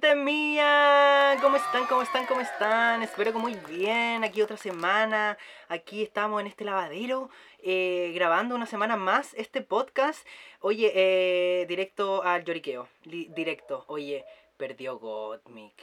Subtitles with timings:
[0.00, 1.84] Gente mía, ¿cómo están?
[1.86, 2.24] ¿Cómo están?
[2.24, 3.02] ¿Cómo están?
[3.02, 4.24] Espero que muy bien.
[4.24, 5.36] Aquí otra semana.
[5.68, 10.26] Aquí estamos en este lavadero eh, grabando una semana más este podcast.
[10.60, 12.88] Oye, eh, directo al lloriqueo.
[13.04, 13.84] directo.
[13.88, 14.24] Oye,
[14.56, 15.74] perdió Gottmik.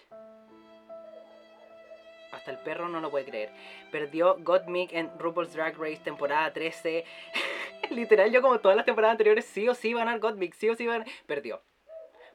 [2.32, 3.52] Hasta el perro no lo puede creer.
[3.92, 7.06] Perdió Gottmik en RuPaul's Drag Race temporada 13.
[7.92, 10.70] Literal, yo como todas las temporadas anteriores, sí o sí iba a ganar Gottmik, sí
[10.70, 11.06] o sí ganar.
[11.28, 11.62] Perdió.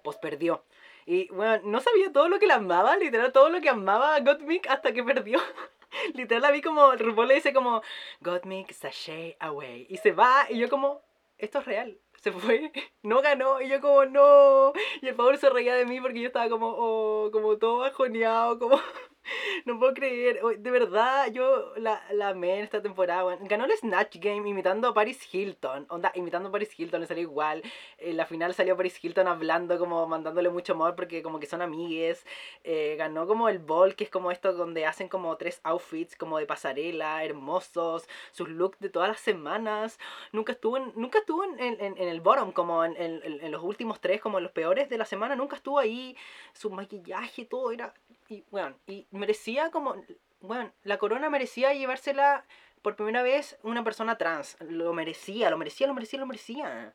[0.04, 0.62] Pues perdió.
[1.06, 4.20] Y bueno, no sabía todo lo que la amaba, literal, todo lo que amaba a
[4.20, 5.40] Gottmik hasta que perdió.
[6.14, 7.82] literal, la vi como, RuPaul le dice como,
[8.20, 9.86] Gottmik, sashay away.
[9.88, 11.02] Y se va, y yo como,
[11.38, 11.98] esto es real.
[12.16, 14.72] Se fue, no ganó, y yo como, no.
[15.00, 18.58] Y el favor se reía de mí porque yo estaba como, oh, como todo bajoneado,
[18.58, 18.80] como...
[19.64, 23.36] No puedo creer, de verdad, yo la, la amé en esta temporada.
[23.42, 25.86] ganó el Snatch Game imitando a Paris Hilton.
[25.88, 27.62] Onda, imitando a Paris Hilton, le salió igual.
[27.98, 31.62] En la final salió Paris Hilton hablando, como mandándole mucho amor porque como que son
[31.62, 32.24] amigues.
[32.64, 36.38] Eh, ganó como el ball, que es como esto donde hacen como tres outfits como
[36.38, 38.08] de pasarela, hermosos.
[38.32, 39.98] Sus looks de todas las semanas.
[40.32, 44.00] Nunca estuvo en, nunca estuvo en, en, en el bottom, como en, en, los últimos
[44.00, 45.36] tres, como en los peores de la semana.
[45.36, 46.16] Nunca estuvo ahí.
[46.52, 47.94] Su maquillaje, todo era...
[48.32, 49.94] Y, bueno, y merecía como,
[50.40, 52.46] bueno, la corona merecía llevársela
[52.80, 54.56] por primera vez una persona trans.
[54.60, 56.94] Lo merecía, lo merecía, lo merecía, lo merecía.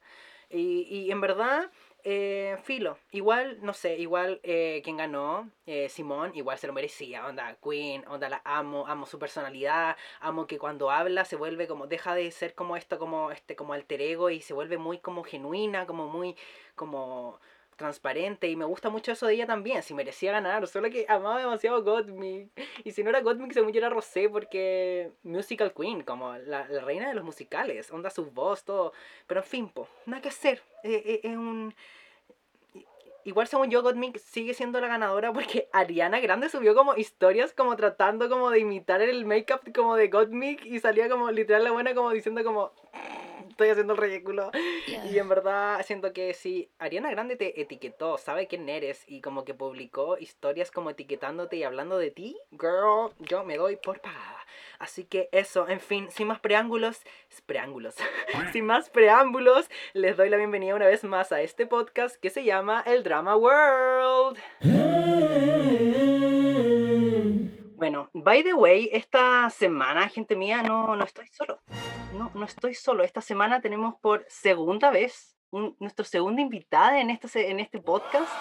[0.50, 1.70] Y, y en verdad,
[2.04, 7.28] eh, filo, igual, no sé, igual eh, quien ganó, eh, Simón, igual se lo merecía,
[7.28, 11.86] onda, Queen, onda, la amo, amo su personalidad, amo que cuando habla se vuelve como,
[11.86, 15.24] deja de ser como esto, como este, como alter ego y se vuelve muy como
[15.24, 16.36] genuina, como muy,
[16.76, 17.40] como
[17.78, 21.40] transparente y me gusta mucho eso de ella también, si merecía ganar, solo que amaba
[21.40, 22.50] demasiado Gottmik
[22.84, 27.08] y si no era Gottmik se me era Rosé porque musical queen, como la, reina
[27.08, 28.92] de los musicales, onda su voz, todo,
[29.28, 31.74] pero en fin, po, nada que hacer, eh, eh, es un...
[33.24, 37.76] Igual según yo, Gottmik sigue siendo la ganadora porque Ariana Grande subió como historias como
[37.76, 41.94] tratando como de imitar el make-up como de Gottmik y salía como literal la buena
[41.94, 42.72] como diciendo como
[43.58, 44.52] estoy haciendo el ridículo.
[45.10, 49.46] Y en verdad siento que si Ariana Grande te etiquetó, sabe quién eres y como
[49.46, 54.46] que publicó historias como etiquetándote y hablando de ti, girl, yo me doy por pagada.
[54.78, 57.02] Así que eso, en fin, sin más preámbulos,
[57.48, 57.96] preámbulos,
[58.54, 62.44] sin más preámbulos, les doy la bienvenida una vez más a este podcast que se
[62.44, 64.38] llama El Drama World.
[67.78, 71.60] Bueno, by the way, esta semana, gente mía, no, no estoy solo.
[72.12, 73.04] No, no estoy solo.
[73.04, 78.34] Esta semana tenemos por segunda vez nuestra segunda invitada en este, en este podcast.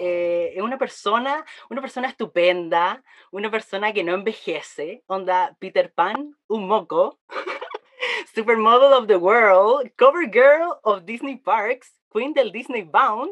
[0.00, 6.36] Eh, es una persona, una persona estupenda, una persona que no envejece, onda Peter Pan,
[6.48, 7.20] un moco,
[8.34, 13.30] supermodel of the world, cover girl of Disney Parks, queen del Disney Bound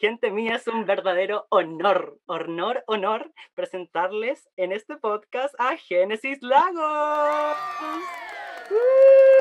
[0.00, 7.58] Gente mía, es un verdadero honor, honor, honor presentarles en este podcast a Génesis Lagos.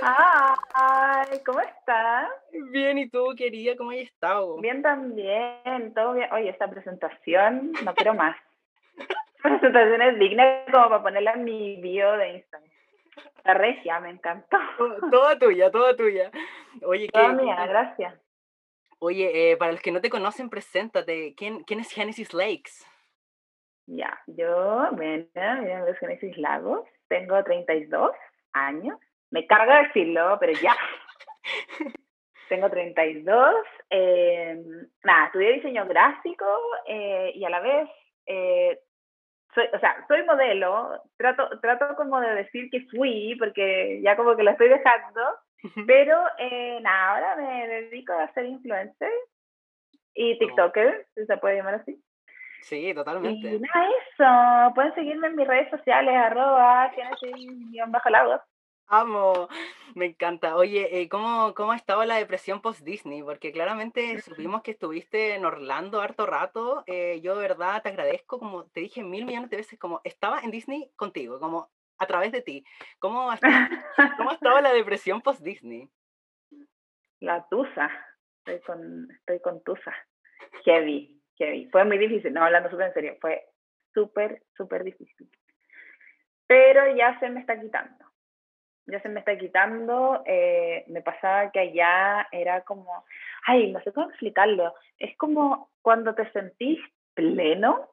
[0.01, 2.29] Hi, ¿cómo estás?
[2.71, 3.77] Bien, ¿y tú, querida?
[3.77, 4.57] ¿Cómo has estado?
[4.57, 6.27] Bien también, todo bien.
[6.33, 8.35] Oye, esta presentación, no quiero más.
[8.97, 12.69] Esta presentación es digna como para ponerla en mi bio de Instagram.
[13.45, 14.57] La regia, me encantó.
[15.09, 16.29] Toda tuya, toda tuya.
[16.83, 18.13] Oye, toda mía, gracias.
[18.99, 21.33] Oye, eh, para los que no te conocen, preséntate.
[21.35, 22.85] ¿Quién, quién es Genesis Lakes?
[23.87, 28.11] Ya, yo, bueno, mi nombre es Genesis Lagos, tengo 32
[28.53, 28.99] años.
[29.31, 30.75] Me carga decirlo, pero ya.
[32.49, 33.55] tengo 32.
[33.89, 34.61] Eh,
[35.03, 36.45] nada, estudié diseño gráfico
[36.87, 37.89] eh, y a la vez
[38.25, 38.79] eh,
[39.53, 44.35] soy, o sea, soy modelo, trato, trato como de decir que fui, porque ya como
[44.35, 45.21] que lo estoy dejando,
[45.87, 49.11] pero eh, nada, ahora me dedico a ser influencer
[50.13, 50.37] y oh.
[50.39, 52.01] TikToker, si se puede llamar así.
[52.61, 53.55] Sí, totalmente.
[53.55, 54.75] Y nada, eso.
[54.75, 56.91] Pueden seguirme en mis redes sociales, arroba,
[57.87, 58.41] bajo lagos.
[58.91, 59.47] Amo,
[59.93, 60.55] me encanta.
[60.55, 63.21] Oye, eh, ¿cómo, ¿cómo ha estado la depresión post-Disney?
[63.21, 66.83] Porque claramente supimos que estuviste en Orlando harto rato.
[66.87, 70.39] Eh, yo de verdad te agradezco, como te dije mil millones de veces, como estaba
[70.41, 72.63] en Disney contigo, como a través de ti.
[72.97, 75.89] ¿Cómo ha estado, la depresión post-Disney?
[77.19, 77.89] La tusa.
[78.45, 79.93] Estoy con, estoy con tusa.
[80.65, 81.69] Heavy, heavy.
[81.69, 83.45] Fue muy difícil, no, hablando súper en serio, fue
[83.93, 85.29] súper, súper difícil.
[86.47, 88.05] Pero ya se me está quitando.
[88.87, 90.23] Ya se me está quitando.
[90.25, 93.05] Eh, me pasaba que allá era como,
[93.45, 94.73] ay, no sé cómo explicarlo.
[94.97, 96.79] Es como cuando te sentís
[97.13, 97.89] pleno,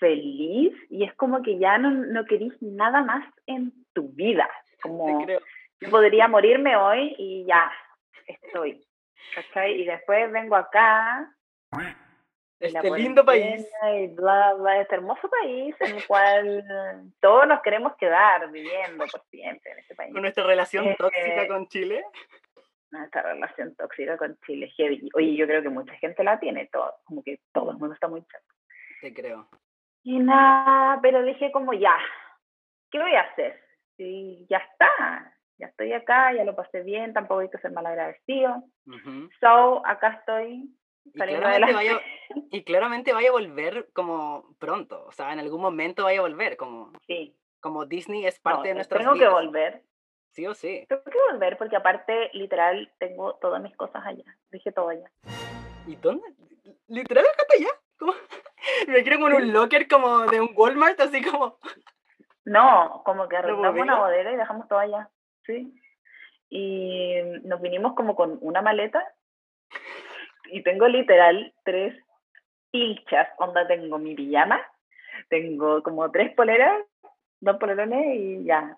[0.00, 4.48] feliz y es como que ya no, no querís nada más en tu vida.
[4.82, 7.70] Como yo podría morirme hoy y ya
[8.26, 8.82] estoy.
[9.34, 9.80] ¿cachai?
[9.80, 11.32] Y después vengo acá
[12.58, 13.66] Este lindo país.
[13.96, 16.64] Y bla, bla, este hermoso país en el cual
[17.20, 20.12] todos nos queremos quedar viviendo por siempre en este país.
[20.12, 22.04] Con nuestra relación tóxica con Chile.
[22.90, 24.70] Nuestra relación tóxica con Chile.
[25.14, 28.08] Oye, yo creo que mucha gente la tiene, todo, como que todo el mundo está
[28.08, 28.44] muy chato.
[29.00, 29.48] Te creo.
[30.02, 31.96] Y nada, pero dije como ya,
[32.90, 33.60] ¿qué voy a hacer?
[33.96, 37.86] Sí, ya está, ya estoy acá, ya lo pasé bien, tampoco hay que ser mal
[37.86, 38.64] agradecido.
[39.40, 40.74] So, acá estoy.
[41.04, 42.00] Y claramente, vaya,
[42.50, 46.56] y claramente vaya a volver como pronto, o sea, en algún momento vaya a volver,
[46.56, 47.36] como, sí.
[47.60, 49.82] como Disney es parte de nuestra Tengo que volver.
[50.32, 50.86] Sí o sí.
[50.88, 54.24] Tengo que volver porque aparte, literal, tengo todas mis cosas allá.
[54.50, 55.10] Dije todo allá.
[55.86, 56.22] ¿Y dónde?
[56.86, 57.70] ¿Literal acá allá?
[57.98, 58.12] ¿Cómo?
[58.88, 61.58] Me quiero con un locker como de un Walmart, así como...
[62.44, 65.10] No, como que arrendamos una bodega y dejamos todo allá,
[65.44, 65.72] sí.
[66.48, 67.14] Y
[67.44, 69.04] nos vinimos como con una maleta
[70.46, 71.94] y tengo literal tres
[72.70, 74.60] pilchas, onda tengo mi pijama,
[75.28, 76.84] tengo como tres poleras,
[77.40, 78.76] dos polerones y ya.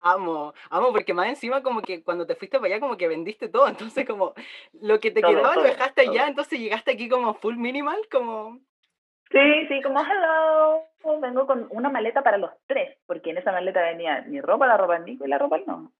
[0.00, 3.48] Amo, amo, porque más encima como que cuando te fuiste para allá como que vendiste
[3.48, 4.34] todo, entonces como
[4.72, 8.60] lo que te quedaba lo dejaste allá, entonces llegaste aquí como full minimal, como...
[9.34, 10.84] Sí, sí, como hello,
[11.20, 14.76] vengo con una maleta para los tres, porque en esa maleta venía mi ropa, la
[14.76, 15.92] ropa de Nico y la ropa no.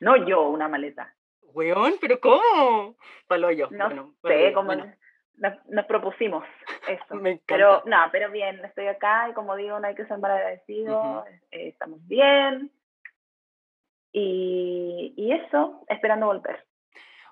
[0.00, 1.14] No yo, una maleta.
[1.54, 2.94] Weón, pero ¿cómo?
[3.26, 3.68] Palo yo.
[3.70, 6.44] No sé, como nos, propusimos
[6.86, 7.04] eso.
[7.46, 11.24] Pero, no, pero bien, estoy acá y como digo, no hay que ser mal agradecido,
[11.50, 12.70] eh, estamos bien.
[14.12, 16.67] Y, y eso, esperando volver.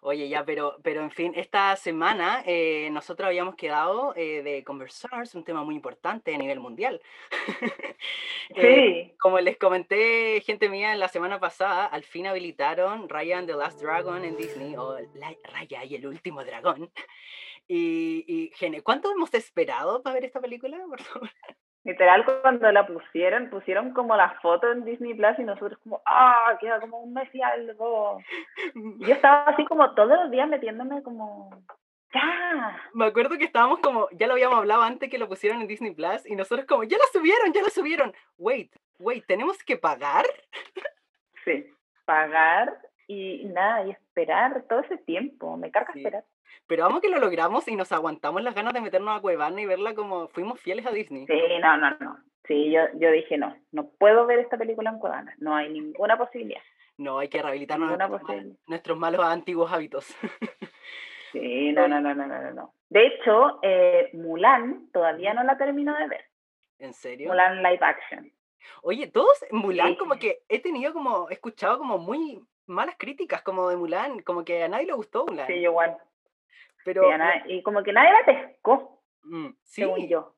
[0.03, 5.23] Oye, ya, pero, pero en fin, esta semana eh, nosotros habíamos quedado eh, de conversar,
[5.23, 7.01] es un tema muy importante a nivel mundial.
[8.51, 9.17] Eh, sí.
[9.19, 13.81] como les comenté, gente mía, la semana pasada, al fin habilitaron Raya and the Last
[13.81, 14.97] Dragon en Disney, o
[15.43, 16.91] Raya y el último dragón.
[17.69, 20.79] Y, y, Gene, ¿cuánto hemos esperado para ver esta película?
[20.89, 21.31] Por favor.
[21.87, 26.57] Literal, cuando la pusieron, pusieron como la foto en Disney Plus y nosotros como, ah,
[26.61, 28.19] queda como un mes y algo.
[28.75, 31.49] yo estaba así como todos los días metiéndome como,
[32.13, 32.83] ya.
[32.93, 35.95] Me acuerdo que estábamos como, ya lo habíamos hablado antes que lo pusieron en Disney
[35.95, 38.13] Plus y nosotros como, ya lo subieron, ya lo subieron.
[38.37, 40.27] Wait, wait, ¿tenemos que pagar?
[41.45, 41.73] Sí,
[42.05, 46.25] pagar y nada, y esperar todo ese tiempo, me carga esperar.
[46.67, 49.67] Pero vamos que lo logramos y nos aguantamos las ganas de meternos a Cuevana y
[49.67, 51.27] verla como fuimos fieles a Disney.
[51.27, 52.19] Sí, no, no, no.
[52.47, 56.17] Sí, yo, yo dije no, no puedo ver esta película en Cuevana, no hay ninguna
[56.17, 56.63] posibilidad.
[56.99, 60.15] No, hay que rehabilitar nuestros, malos antiguos hábitos.
[61.33, 62.75] Sí, no, no, no, no, no, no.
[62.89, 66.25] De hecho, eh, Mulan todavía no la termino de ver.
[66.79, 67.29] ¿En serio?
[67.29, 68.33] Mulan live action.
[68.83, 73.69] Oye, todos Mulan como que he tenido como, he escuchado como muy malas críticas como
[73.69, 75.47] de Mulan, como que a nadie le gustó Mulan.
[75.47, 75.99] Sí, igual.
[76.87, 77.03] Pero,
[77.49, 79.83] y como que nadie la pescó, mm, sí.
[79.83, 80.37] según yo.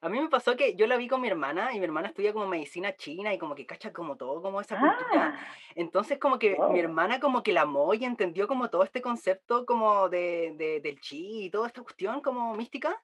[0.00, 2.32] A mí me pasó que yo la vi con mi hermana y mi hermana estudia
[2.32, 5.34] como medicina china y como que cacha como todo, como esa cultura.
[5.36, 5.46] Ah.
[5.76, 9.64] Entonces como que mi hermana como que la amó y entendió como todo este concepto
[9.64, 13.00] como de, de, del chi y toda esta cuestión como mística.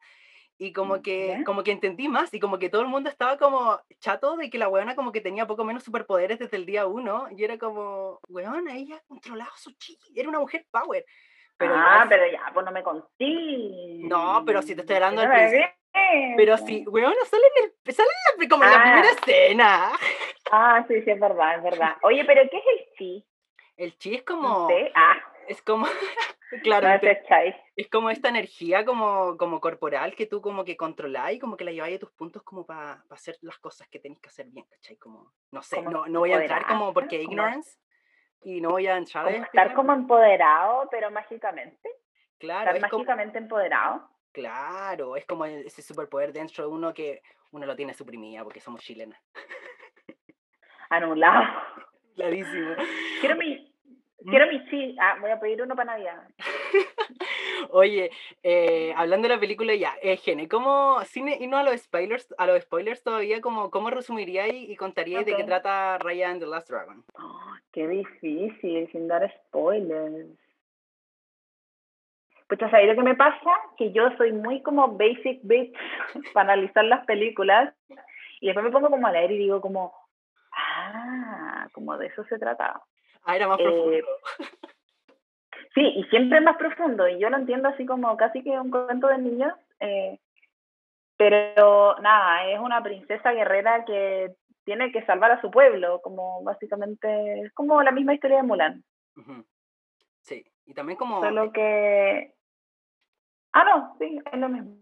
[0.59, 3.39] Y como mm, que, como que entendí más y como que todo el mundo estaba
[3.39, 6.87] como chato de que la weona como que tenía poco menos superpoderes desde el día
[6.87, 7.29] uno.
[7.31, 11.07] Y era como, weona, ella controlaba su chi, era una mujer power.
[11.61, 14.01] Pero ah, pero ya, pues no me conté.
[14.09, 15.67] No, pero si te estoy hablando del principio.
[16.35, 19.13] Pero sí, weón, sale en el, sale en la, como en la primera ah.
[19.13, 19.93] escena.
[20.51, 21.97] Ah, sí, sí, es verdad, es verdad.
[22.03, 23.27] Oye, pero ¿qué es el chi?
[23.77, 24.69] El chi es como.
[24.95, 25.19] Ah.
[25.49, 25.87] Es como.
[26.63, 26.89] claro.
[27.77, 31.65] es como esta energía como, como corporal que tú como que controlás y como que
[31.65, 34.65] la lleváis a tus puntos como para hacer las cosas que tenéis que hacer bien,
[34.71, 34.97] ¿cachai?
[34.97, 37.79] Como, no sé, no, no voy a entrar como porque ignorance,
[38.43, 41.91] y no voy a entrar a estar como empoderado, pero mágicamente.
[42.39, 42.75] Claro.
[42.75, 44.09] Estar mágicamente empoderado.
[44.33, 48.81] Claro, es como ese superpoder dentro de uno que uno lo tiene suprimida porque somos
[48.81, 49.21] chilenas.
[50.91, 51.45] Anulado.
[52.17, 52.75] Clarísimo.
[53.21, 53.75] Quiero mi,
[54.21, 54.31] ¿Mm?
[54.31, 54.97] quiero mi chi.
[55.01, 56.29] Ah, voy a pedir uno para Navidad.
[57.71, 58.11] Oye,
[58.43, 62.35] eh, hablando de la película ya, eh, Gene, ¿cómo, cine y no a los spoilers,
[62.39, 66.47] a los spoilers todavía, como, cómo resumiríais y contaríais de qué trata Raya and the
[66.47, 67.05] Last Dragon?
[67.19, 70.29] Oh, qué difícil, sin dar spoilers.
[72.49, 73.51] Pues ¿sabes lo que me pasa?
[73.77, 75.73] Que yo soy muy como basic bitch
[76.35, 77.73] para analizar las películas
[78.41, 79.95] y después me pongo como a leer y digo como,
[80.53, 82.83] ah, como de eso se trata.
[83.23, 84.07] Ah, era más profundo.
[85.81, 88.71] Sí, y siempre es más profundo, y yo lo entiendo así como casi que un
[88.71, 90.21] cuento de niños, eh,
[91.17, 94.35] pero nada, es una princesa guerrera que
[94.65, 98.85] tiene que salvar a su pueblo, como básicamente, es como la misma historia de Mulan.
[100.21, 101.23] Sí, y también como...
[101.23, 102.35] Solo que...
[103.53, 104.77] Ah, no, sí, es lo mismo.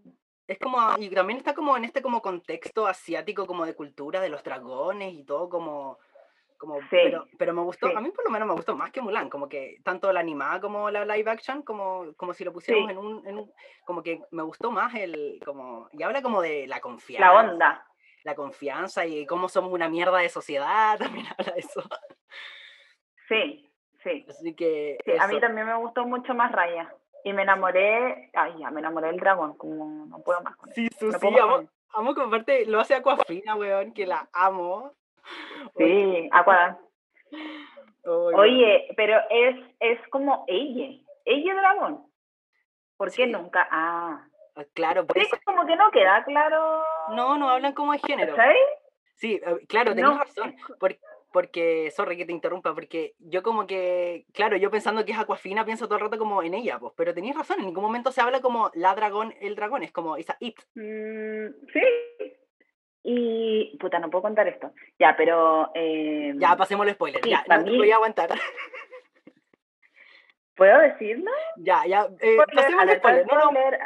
[0.47, 4.27] Es como, y también está como en este como contexto asiático como de cultura de
[4.27, 5.97] los dragones y todo como,
[6.59, 7.93] como Sí, pero, pero me gustó, sí.
[7.95, 10.59] a mí por lo menos me gustó más que Mulan, como que tanto la animada
[10.61, 12.91] como la live action, como, como si lo pusiéramos Sí.
[12.91, 13.51] en un, en un,
[13.85, 17.85] como que me gustó más el, como, y habla como de la La confianza, onda.
[18.23, 21.81] la confianza y cómo somos una mierda de sociedad, también habla de eso.
[23.27, 23.69] Sí,
[24.03, 24.25] sí.
[24.29, 26.93] Así que Sí, a mí también me gustó mucho más Raya.
[27.23, 30.75] Y me enamoré, ay, ya me enamoré del dragón, como no puedo más con él.
[30.75, 31.59] Sí, su, No sí, puedo más
[31.93, 34.93] amo, amo aparte lo hace Aquafina, weón, que la amo.
[35.77, 36.77] Sí, Aquadan.
[38.05, 42.05] oye, Oye, pero es, es como ella, ella dragón.
[42.97, 43.31] ¿Por qué Sí.
[43.31, 43.67] nunca?
[43.71, 45.37] Ah, ah, claro, por sí, eso.
[45.45, 46.83] como que no queda claro.
[47.15, 48.35] No, no hablan como de género.
[48.35, 48.55] ¿Cachai?
[49.15, 50.49] Sí, eh, claro, tenés No, razón.
[50.49, 50.97] es co- por-
[51.31, 55.63] porque, sorry que te interrumpa, porque yo como que, claro, yo pensando que es Aquafina,
[55.63, 58.19] pienso todo el rato como en ella, pues, pero tenéis razón, en ningún momento se
[58.21, 60.57] habla como la dragón, el dragón, es como esa it.
[60.73, 61.81] Mm, sí.
[63.11, 64.71] Y, puta, no puedo contar esto.
[64.99, 65.71] Ya, pero...
[65.73, 68.29] eh, Ya, pasemos el spoiler, sí, ya, no te mí- voy a aguantar.
[70.55, 71.31] ¿Puedo decirlo?
[71.57, 73.25] ya, ya, eh, Spoiler, pasemos el spoiler.
[73.27, 73.79] No, no, spoiler.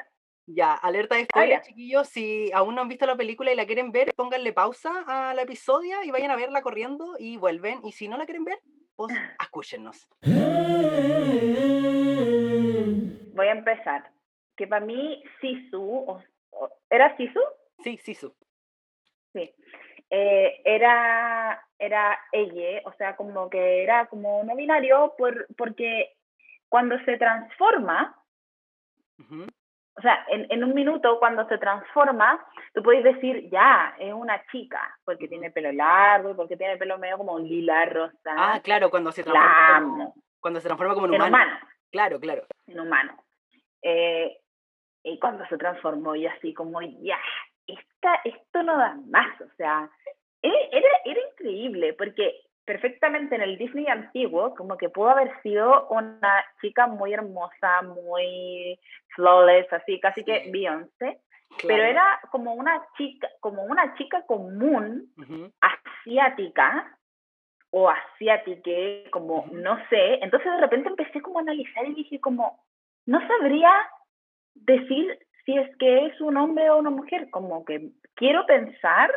[0.48, 1.62] ya, alerta de spoiler, Ah, ya.
[1.62, 5.39] chiquillos, si aún no han visto la película y la quieren ver, pónganle pausa al
[5.39, 8.60] episodio y vayan a verla corriendo y vuelven, y si no la quieren ver,
[8.98, 10.10] pues escúchenos.
[13.36, 14.12] Voy a empezar.
[14.58, 17.39] Que para mí, Sisu, o- o- ¿era Sisu?
[17.84, 18.30] Sí, sí, su.
[18.30, 18.36] Sí.
[20.15, 26.13] Eh, era, era ella, o sea, como que era como no binario, por, porque
[26.70, 28.15] cuando se transforma,
[29.17, 29.48] Ujú,
[29.96, 34.43] o sea, en, en un minuto cuando se transforma, tú puedes decir, ya, es una
[34.51, 38.17] chica, porque tiene pelo largo, porque tiene pelo medio como lila, rosa.
[38.38, 41.36] Ah, claro, cuando se transforma como, cuando se transforma como en En humano.
[41.36, 41.60] humano,
[41.91, 42.46] Claro, claro.
[42.67, 43.24] en humano.
[43.82, 44.38] Eh,
[45.03, 47.20] y cuando se transformó, y así como, ya,
[47.67, 49.89] esta, esto no da más, o sea,
[50.41, 56.46] era, era, increíble, porque perfectamente en el Disney antiguo, como que pudo haber sido una
[56.62, 58.79] chica muy hermosa, muy
[59.15, 60.51] flawless, así, casi que Sí.
[60.51, 61.20] Beyoncé,
[61.62, 61.84] pero claro.
[61.86, 66.98] era como una chica, como una chica común, Ujú, asiática
[67.72, 69.55] o asiátique, como Ujú.
[69.55, 70.20] no sé.
[70.22, 72.63] Entonces de repente empecé como a analizar y dije como,
[73.05, 73.72] no sabría
[74.55, 79.12] decir si es que es un hombre o una mujer, como que quiero pensar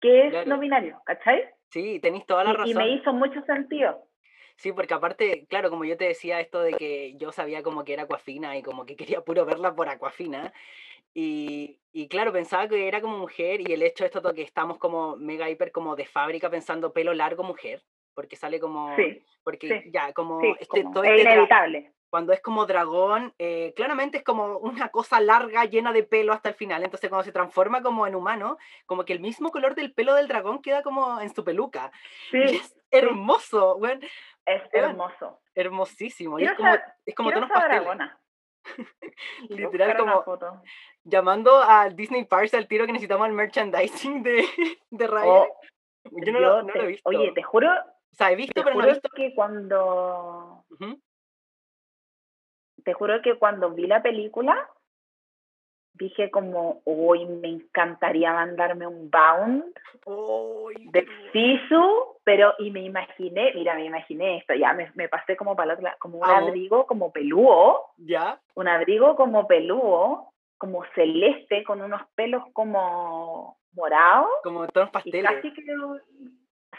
[0.00, 0.50] que es Claro.
[0.50, 1.44] no binario, ¿cachai?
[1.70, 2.76] Sí, tenéis toda la Y, y razón.
[2.76, 4.08] me hizo mucho sentido.
[4.56, 7.94] Sí, porque aparte, claro, como yo te decía esto de que yo sabía como que
[7.94, 10.52] era Aquafina y como que quería puro verla por Aquafina.
[11.14, 14.42] Y, y claro, pensaba que era como mujer y el hecho de esto de que
[14.42, 17.82] estamos como mega hiper como de fábrica pensando pelo largo mujer,
[18.14, 21.32] porque sale como, Sí, porque sí, ya como sí, este, como todo es este dra-
[21.34, 21.92] inevitable.
[22.10, 26.48] cuando es como dragón, eh, claramente es como una cosa larga llena de pelo hasta
[26.50, 26.82] el final.
[26.84, 28.56] Entonces cuando se transforma como en humano,
[28.86, 31.90] como que el mismo color del pelo del dragón queda como en su peluca.
[32.32, 33.80] Y Sí, es hermoso,
[34.46, 35.40] es hermoso.
[35.56, 36.38] hermosísimo.
[36.38, 38.18] Y es como, es como tonos dragona.
[38.66, 40.62] A Literal como foto.
[41.04, 44.44] llamando al Disney Parks al tiro que necesitamos el merchandising de,
[44.90, 45.26] de Raya.
[45.30, 45.46] Oh,
[46.12, 47.08] Yo no, lo, yo no te- lo he visto.
[47.10, 47.68] Oye, te juro,
[48.14, 49.08] o sea, he visto, te pero no he juro visto.
[49.10, 50.64] que cuando
[52.84, 54.68] te juro que cuando vi la película
[55.94, 59.64] dije como hoy me encantaría mandarme un bound
[60.06, 65.36] Ay, de Sisu pero y me imaginé mira me imaginé esto ya me, me pasé
[65.36, 66.48] como para la como un Amo.
[66.48, 68.40] abrigo como pelúo ¿Ya?
[68.54, 75.30] un abrigo como pelúo como celeste con unos pelos como morados Como tonos y pasteles.
[75.30, 75.62] casi que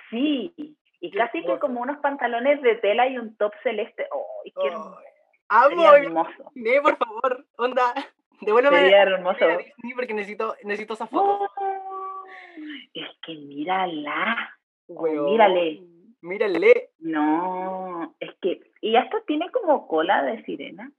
[0.09, 1.59] sí y Qué casi que hermoso.
[1.59, 4.97] como unos pantalones de tela y un top celeste ¡ay, qué hermoso!
[5.47, 7.93] Ay, Sería amo, hermoso Imaginé, por favor, onda.
[8.41, 11.49] Devuélveme sería a hermoso Disney porque necesito, necesito esas fotos.
[11.57, 12.23] Oh,
[12.93, 14.57] es que mírala
[14.87, 15.25] oh, Weón.
[15.25, 15.81] mírale.
[16.21, 16.89] Mírale.
[16.99, 20.91] no es que y esto tiene como cola de sirena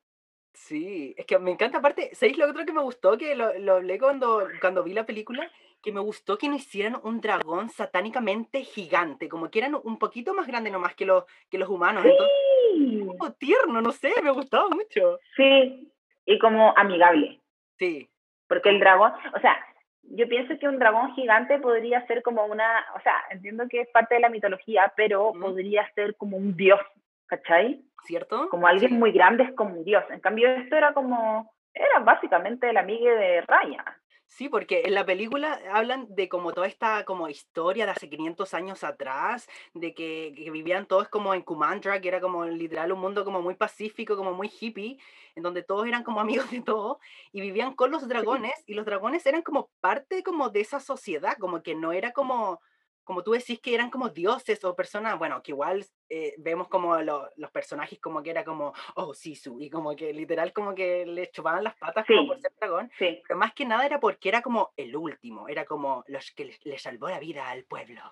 [0.55, 3.19] Sí, es que me encanta, aparte, ¿sabéis lo otro que me gustó?
[3.19, 5.51] Que lo, lo hablé cuando, cuando vi la película,
[5.87, 10.35] que me gustó que no hicieran un dragón satánicamente gigante, como que eran un poquito
[10.35, 12.37] más grande nomás que los, que los humanos, entonces,
[12.75, 15.21] sí como tierno, no sé, me gustaba mucho.
[15.37, 15.89] sí
[16.27, 17.41] y como amigable
[17.79, 18.11] Sí,
[18.49, 19.57] porque el dragón o sea
[20.03, 23.89] yo pienso que un dragón gigante podría ser como una o sea entiendo que es
[23.91, 26.81] parte de la mitología pero podría ser como un dios
[27.27, 27.81] ¿cachai?
[28.07, 28.49] ¿cierto?
[28.49, 28.97] como alguien Sí.
[28.99, 33.11] muy grande es como un dios en cambio esto era como era básicamente el amigue
[33.15, 33.85] de Raya
[34.29, 38.55] Sí, porque en la película hablan de como toda esta como historia de hace 500
[38.55, 43.01] años atrás, de que, que vivían todos como en Kumandra, que era como literal un
[43.01, 44.99] mundo como muy pacífico, como muy hippie,
[45.37, 46.99] en donde todos eran como amigos de todo,
[47.33, 51.37] y vivían con los dragones, y los dragones eran como parte como de esa sociedad,
[51.39, 52.61] como que no era como
[53.07, 57.01] como tú decís que eran como dioses o personas, bueno, que igual eh, vemos como
[57.01, 61.31] los personajes como que era como, oh, Sisu, y como que literal como que le
[61.31, 64.43] chupaban las patas como por ser dragón, Sí, pero más que nada era porque era
[64.43, 68.03] como el último, era como los que le, le salvó la vida al pueblo.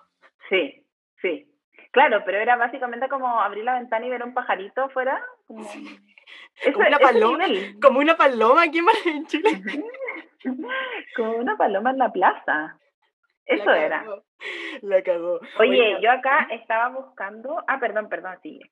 [0.49, 0.81] sí,
[1.21, 1.51] sí.
[1.91, 5.21] Claro, pero era básicamente como abrir la ventana y ver un pajarito afuera.
[5.45, 7.45] Como, Como una paloma,
[7.81, 9.61] como una paloma aquí en Chile.
[11.15, 12.77] Como una paloma en la plaza.
[13.47, 13.99] La Eso era.
[14.03, 14.23] cagó,
[14.81, 15.39] La cagó.
[15.59, 17.63] Oye, yo acá estaba buscando.
[17.67, 18.71] Ah, perdón, perdón, sigue.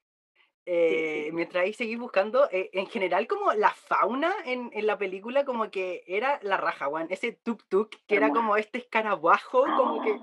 [0.65, 5.43] eh, mientras ahí seguís buscando, eh, en general como la fauna en, en la película
[5.45, 7.07] como que era la raja, weón.
[7.09, 10.17] Ese tuk tuk que era como este escarabajo, como que...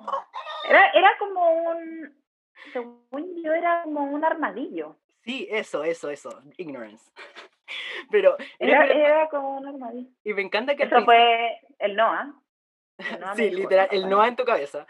[0.68, 2.16] Era, era como un.
[2.72, 4.96] Según yo, era como un armadillo.
[5.24, 6.30] Sí, eso, eso, eso.
[6.56, 7.10] Ignorance.
[8.10, 10.10] Pero, Era, era- era como un armadillo.
[10.24, 12.34] y me encanta que Eso fue el Noah.
[13.36, 14.10] Sí, literal, "Eso el fue".
[14.10, 14.86] Noah en tu cabeza.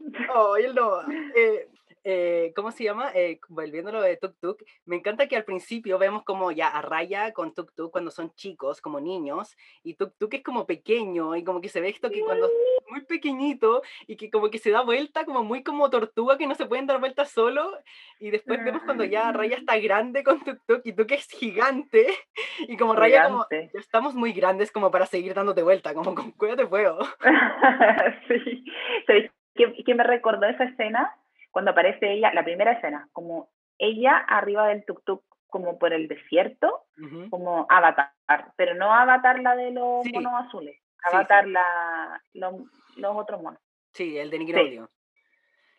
[0.34, 1.06] Oh, el Noah.
[1.34, 1.68] Eh,
[2.08, 3.10] eh, ¿cómo se llama?
[3.14, 6.68] Eh, volviendo a lo de Tuk Tuk, me encanta que al principio vemos como ya
[6.68, 10.66] a Raya con Tuk Tuk cuando son chicos, como niños, y Tuk Tuk es como
[10.66, 12.52] pequeño, y como que se ve esto que cuando es
[12.92, 16.54] muy pequeñito, y que como que se da vuelta, como muy como tortuga, que no
[16.54, 17.76] se pueden dar vuelta solo,
[18.20, 22.06] y después vemos cuando ya Raya está grande con Tuk Tuk, y Tuk es gigante,
[22.68, 26.30] y como Raya como, ya estamos muy grandes como para seguir dándote vuelta, como con
[26.30, 27.00] cuérdate fuego.
[28.28, 28.64] sí.
[29.08, 31.12] ¿Sabéis qué me recordó esa escena?
[31.56, 33.48] Cuando aparece ella, la primera escena, como
[33.78, 36.84] ella arriba del tuk-tuk, como por el desierto,
[37.30, 38.12] como Avatar,
[38.56, 40.12] pero no Avatar la de los Sí.
[40.12, 40.92] monos azules, sí.
[41.16, 42.56] Avatar la, los,
[42.98, 43.58] los otros monos.
[43.94, 44.86] Sí, el de Nickelodeon.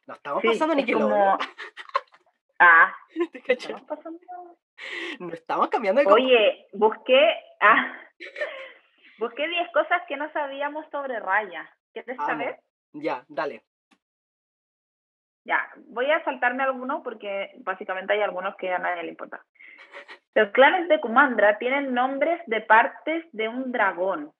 [0.07, 1.11] Nos estamos pasando es Nickelodeon.
[1.11, 1.37] como...
[2.57, 2.91] Ah,
[3.45, 4.19] ¿te estamos pasando...
[5.19, 7.35] Nos estamos cambiando de Oye, busqué...
[7.61, 7.93] Ah,
[9.19, 11.69] busqué 10 cosas que no sabíamos sobre Raya.
[11.93, 12.59] ¿Quieres saber?
[12.93, 13.61] Ya, dale.
[15.47, 19.41] Ya, voy a saltarme algunos porque básicamente hay algunos que a nadie le importa.
[20.35, 24.33] Los clanes de Kumandra tienen nombres de partes de un dragón.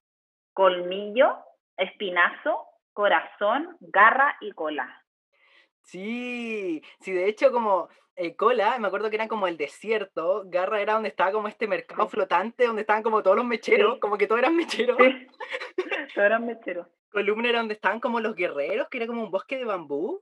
[0.52, 1.38] Colmillo,
[1.78, 5.02] espinazo, corazón, garra y cola.
[5.82, 10.80] Sí, sí, de hecho como eh, Cola, me acuerdo que eran como el desierto, Garra
[10.80, 12.16] era donde estaba como este mercado Sí.
[12.16, 14.00] flotante, donde estaban como todos los mecheros, Sí.
[14.00, 14.98] como que todos eran mecheros.
[14.98, 15.26] Sí.
[16.14, 16.86] Todos eran mecheros.
[17.10, 20.20] Columna era donde estaban como los guerreros, que era como un bosque de bambú.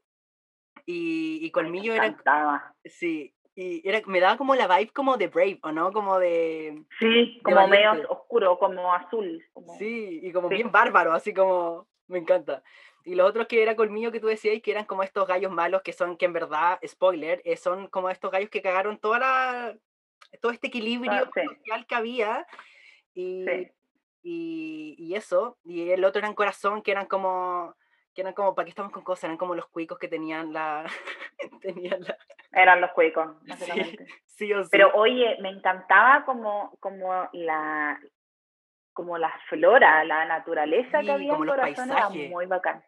[0.86, 2.16] Y, y Colmillo era,
[2.84, 5.92] sí, y era, me daba como la vibe como de Brave, ¿o no?
[5.92, 9.44] Como de, Sí, De como medio oscuro, como azul.
[9.52, 10.54] como- Sí, y como Sí.
[10.56, 12.62] bien bárbaro, así como me encanta.
[13.04, 15.82] Y los otros que era colmillo que tú decías, que eran como estos gallos malos
[15.82, 19.78] que son, que en verdad, spoiler, eh, son como estos gallos que cagaron toda la,
[20.40, 21.40] todo este equilibrio Ah, sí.
[21.56, 22.46] social que había.
[23.14, 23.68] Y, Sí.
[24.22, 25.56] y, y eso.
[25.64, 27.74] Y el otro eran corazón, que eran como,
[28.16, 29.24] que eran como, ¿para qué estamos con cosas?
[29.24, 30.84] Eran como los cuicos que tenían la,
[31.60, 32.16] tenían la,
[32.50, 34.06] Eran los cuicos, básicamente.
[34.24, 34.70] sí o sí.
[34.72, 38.00] Pero oye, me encantaba como, como la
[38.94, 42.16] como la flora, la naturaleza Sí, que había como en los Corazón paisajes.
[42.18, 42.82] era muy bacán.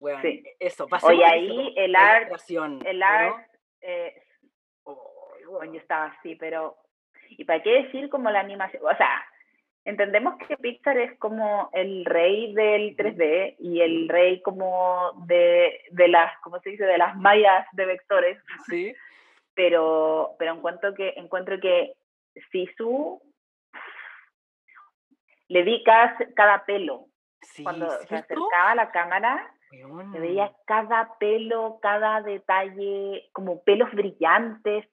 [0.00, 0.42] Weón, sí.
[0.58, 3.46] eso, pasemos Oye, ahí el la art- ilustración, El art,
[3.80, 4.20] eh,
[4.82, 6.76] Oh, bueno, yo estaba así, pero
[7.28, 8.82] ¿y para qué decir como la animación?
[8.84, 9.24] O sea,
[9.84, 16.08] entendemos que Pixar es como el rey del 3D y el rey como de, de
[16.08, 16.84] las, ¿cómo se dice?
[16.84, 18.94] De las mallas de vectores, Sí,
[19.54, 21.94] pero, pero encuentro que, encuentro que
[22.50, 23.20] Sisu
[25.48, 27.06] le vi cada, cada pelo.
[27.42, 30.12] sí, Cuando se acercaba a la cámara, Weón.
[30.12, 34.86] se veía cada pelo, cada detalle, como pelos brillantes.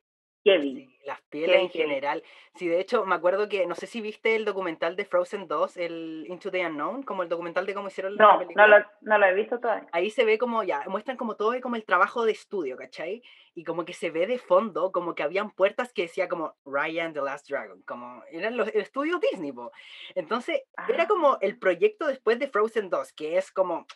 [0.54, 0.96] Kevin.
[1.06, 1.88] Las pieles en heavy, heavy.
[1.90, 2.24] general.
[2.56, 5.78] Sí, de hecho, me acuerdo que, no sé si viste el documental de Frozen 2,
[5.78, 8.68] el Into the Unknown, como el documental de cómo hicieron la No, película.
[8.68, 9.88] no lo, no lo he visto todavía.
[9.92, 13.24] Ahí se ve como ya, muestran como todo como el trabajo de estudio, ¿cachai?
[13.56, 17.14] Y como que se ve de fondo, como que habían puertas que decía como Ryan
[17.14, 19.72] the Last Dragon, como eran los el estudio Disney, po.
[20.16, 21.58] Entonces, era como el Ah.
[21.60, 23.88] proyecto después de Frozen 2, que es como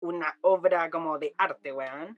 [0.00, 2.16] una obra como de arte, weón.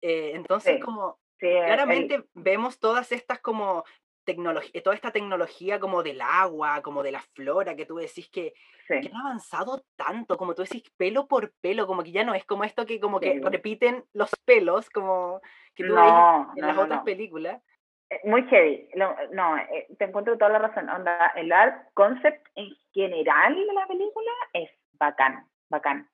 [0.00, 0.80] Eh, entonces, Sí.
[0.80, 3.84] como Sí, el- claramente vemos todas estas como
[4.24, 8.52] tecnología, toda esta tecnología como del agua, como de la flora, que tú decís que,
[8.86, 9.00] sí.
[9.00, 12.44] que han avanzado tanto, como tú decís, pelo por pelo, como que ya no es
[12.44, 13.40] como esto que como que Sí.
[13.40, 15.40] repiten los pelos, como
[15.74, 17.04] que tú No, en no, las no, otras no.
[17.04, 17.62] películas.
[18.10, 18.88] Eh, Muy heavy.
[18.94, 20.88] Lo- no, eh, te encuentro toda la razón.
[20.90, 26.08] Onda, el art concept en general de la película es bacán, bacán.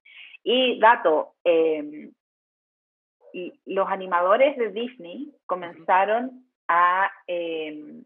[0.44, 2.12] Y dato, y
[3.66, 8.04] los animadores de Disney comenzaron a, em,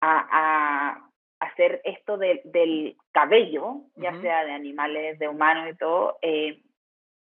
[0.00, 1.00] a,
[1.40, 6.62] hacer esto del cabello, ya sea de animales, de humanos y todo, eh,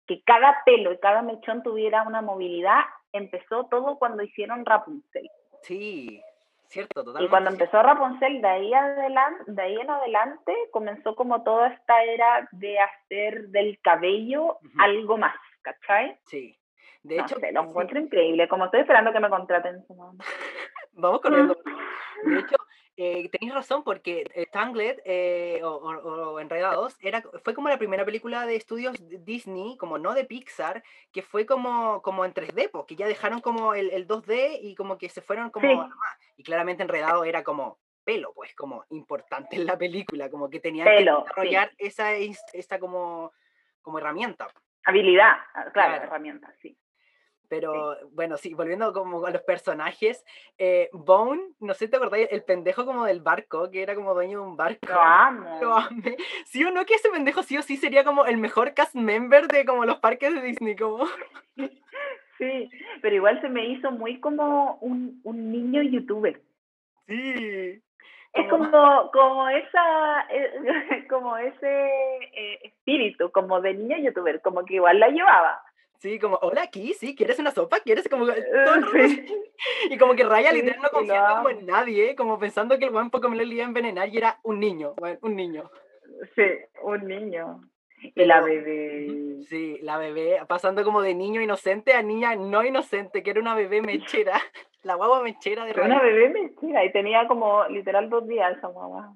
[0.05, 2.81] que cada pelo y cada mechón tuviera una movilidad,
[3.13, 5.29] empezó todo cuando hicieron Rapunzel.
[5.61, 6.21] Sí,
[6.67, 7.25] cierto, totalmente.
[7.25, 12.03] Y cuando empezó Rapunzel, de ahí, adelante, de ahí en adelante, comenzó como toda esta
[12.03, 16.19] era de hacer del cabello algo más, ¿cachai?
[16.25, 16.57] Sí.
[17.03, 18.47] De hecho, lo encuentro increíble.
[18.47, 19.83] Como estoy esperando que me contraten.
[20.93, 21.57] Vamos corriendo.
[22.23, 22.55] De hecho,
[22.97, 28.55] eh, tenéis razón, porque Tangled eh, o, Enredados era, fue como la primera película de
[28.55, 33.41] estudios Disney, como no de Pixar, que fue como, como en 3D, porque ya dejaron
[33.41, 35.89] como el, el 2D y como que se fueron como...
[36.37, 40.87] Y claramente Enredados era como pelo, pues como importante en la película, como que tenían
[40.87, 43.31] que desarrollar esa, esta como,
[43.81, 44.47] como herramienta.
[44.85, 46.77] Habilidad, ah, claro, herramienta, sí.
[47.51, 50.23] Pero bueno, sí, volviendo como a los personajes,
[50.57, 54.13] eh, Bone, no sé si te acordáis, el pendejo como del barco, que era como
[54.13, 54.87] dueño de un barco.
[54.87, 55.59] Lo amo.
[55.61, 56.15] Lo amé.
[56.45, 59.49] Sí o no que ese pendejo sí o sí sería como el mejor cast member
[59.49, 61.05] de como los parques de Disney, como.
[62.37, 62.71] Sí,
[63.03, 66.41] pero igual se me hizo muy como un, un niño youtuber.
[67.05, 67.83] Sí.
[68.33, 70.53] Es como, como esa, eh,
[71.09, 71.85] como ese
[72.33, 75.61] eh, espíritu, como de niño youtuber, como que igual la llevaba.
[75.97, 77.79] Sí, como, hola, aquí, sí, ¿quieres una sopa?
[77.81, 78.09] ¿Quieres?
[78.09, 78.25] Como,
[79.89, 83.11] Y como que Raya literal no confiando como en nadie, como pensando que el buen
[83.11, 85.69] poco me lo iba a envenenar y era un niño, bueno, un niño.
[86.35, 86.43] Sí,
[86.81, 87.61] un niño.
[88.01, 89.43] Y la bebé.
[89.47, 93.53] Sí, la bebé, pasando como de niño inocente a niña no inocente, que era una
[93.53, 94.41] bebé mechera,
[94.83, 95.95] la guagua mechera de Raya.
[95.95, 99.13] Una bebé mechera y tenía como literal dos días esa guagua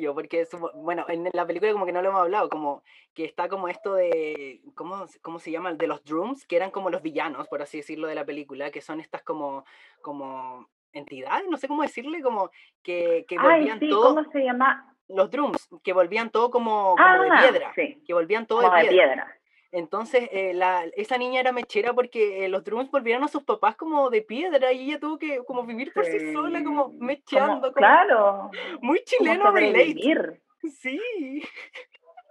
[0.00, 2.82] yo porque bueno, en la película como que no lo hemos hablado, como
[3.14, 5.72] que está como esto de, ¿cómo, cómo se llama?
[5.74, 8.80] De los drums, que eran como los villanos, por así decirlo, de la película, que
[8.80, 9.64] son estas como,
[10.00, 12.50] como entidades, no sé cómo decirle, como
[12.82, 14.14] que, que volvían todo...
[14.14, 14.88] ¿Cómo se llama?
[15.08, 19.36] Los drums, que volvían todo como, como de ah, piedra, que volvían todo de piedra.
[19.72, 23.74] Entonces, eh, la, esa niña era mechera porque eh, los drums volvieron a sus papás
[23.74, 27.72] como de piedra y ella tuvo que como vivir por sí, sola, como mecheando.
[27.72, 28.50] claro.
[28.80, 30.40] Muy chileno relate.
[30.80, 31.00] Sí.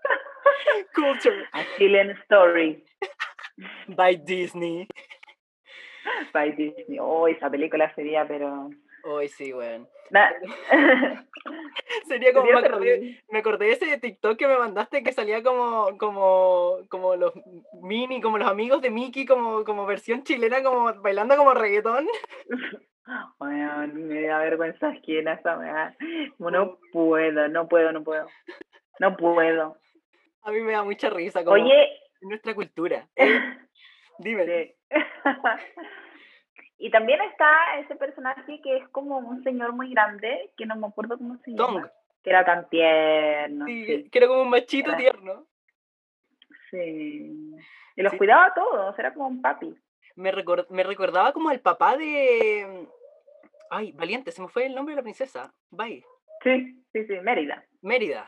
[0.96, 1.50] Culture.
[1.52, 2.82] A Chilean story.
[3.90, 4.88] By Disney.
[6.32, 6.98] By Disney.
[7.02, 8.70] Oh, esa película sería, pero
[9.04, 9.88] Hoy sí, weón.
[12.08, 17.16] Sería como, me acordé, de ese TikTok que me mandaste que salía como, como, como
[17.16, 17.34] los
[17.82, 22.08] mini, como los amigos de Mickey, como, como versión chilena, como bailando como reggaetón.
[23.40, 25.94] Bueno, me da vergüenza quién esa weá.
[26.38, 28.28] No puedo, no puedo, no puedo.
[29.00, 29.76] No puedo.
[30.44, 31.44] A mí me da mucha risa.
[31.44, 31.90] Como Oye.
[32.22, 33.10] Nuestra cultura.
[33.16, 33.40] ¿eh?
[34.20, 34.76] Dime.
[36.84, 40.88] Y también está ese personaje que es como un señor muy grande, que no me
[40.88, 41.92] acuerdo cómo se llama.
[42.24, 43.68] Que era tan tierno.
[43.68, 45.46] Sí, que era como un machito tierno.
[46.72, 47.54] Sí.
[47.96, 49.76] Y los cuidaba a todos, era como un papi.
[50.16, 50.34] Me,
[50.72, 52.88] me recordaba como el papá de...
[53.70, 55.54] Ay, Valiente, se me fue el nombre de la princesa.
[55.70, 56.04] Bye.
[56.44, 57.64] Sí, sí, sí, Mérida.
[57.84, 58.28] Mérida.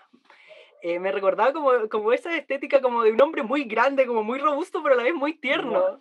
[0.83, 4.37] Eh, me recordaba como, como esa estética como de un hombre muy grande, como muy
[4.37, 5.97] robusto, pero a la vez muy tierno.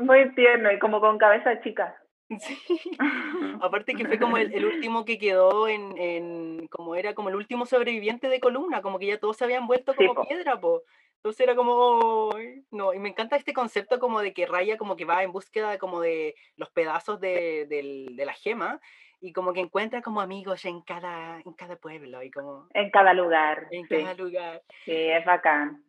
[0.00, 1.96] Muy tierno y como con cabeza chica.
[2.40, 2.58] Sí.
[3.62, 7.64] Aparte que fue como el, último que quedó en, en, como era como el último
[7.64, 10.82] sobreviviente de columna, como que ya todos se habían vuelto como piedra, po.
[11.16, 12.30] Entonces era como,
[12.70, 15.78] no, y me encanta este concepto como de que Raya como que va en búsqueda
[15.78, 18.80] como de los pedazos de, de la gema
[19.20, 22.68] y como que encuentra como amigos en cada, en cada pueblo y como...
[22.74, 23.66] En cada lugar.
[23.70, 24.62] En cada lugar.
[24.84, 25.82] Sí, es bacán.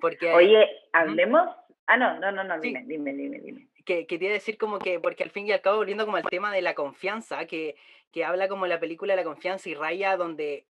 [0.00, 1.48] Porque, Oye, hablemos
[1.90, 3.68] Ah, no, no, no, no, dime, dime, dime, dime.
[3.86, 6.52] Que quería decir como que, porque al fin y al cabo, volviendo como al tema
[6.52, 7.76] de la confianza, que,
[8.12, 10.66] que habla como la película la confianza y Raya, donde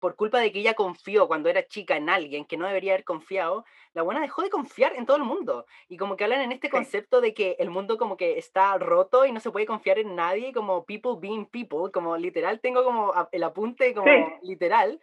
[0.00, 3.04] por culpa de que ella confió cuando era chica en alguien que no debería haber
[3.04, 5.64] confiado, la buena dejó de confiar en todo el mundo.
[5.88, 9.24] Y como que hablan en este concepto de que el mundo como que está roto
[9.24, 13.14] y no se puede confiar en nadie, como people being people, como literal, tengo como
[13.30, 14.10] el apunte como
[14.42, 14.98] literal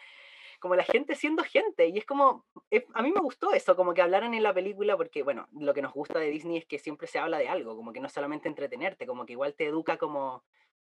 [0.60, 1.88] como la gente siendo gente.
[1.88, 2.46] Y es como,
[2.94, 5.82] a mí me gustó eso, como que hablaran en la película, porque bueno, lo que
[5.82, 8.48] nos gusta de Disney es que siempre se habla de algo, como que no solamente
[8.48, 10.44] entretenerte, como que igual te educa como,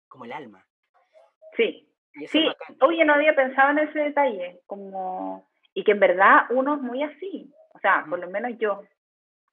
[0.08, 0.66] como el alma.
[1.56, 1.88] Sí.
[2.28, 2.46] sí,
[2.82, 7.04] oye, no había pensado en ese detalle, como, y que en verdad uno es muy
[7.04, 8.84] así, o sea, por lo menos yo.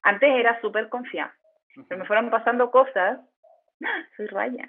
[0.02, 1.37] Antes era súper confiada,
[1.88, 3.20] pero me fueron pasando cosas,
[4.16, 4.66] soy raya,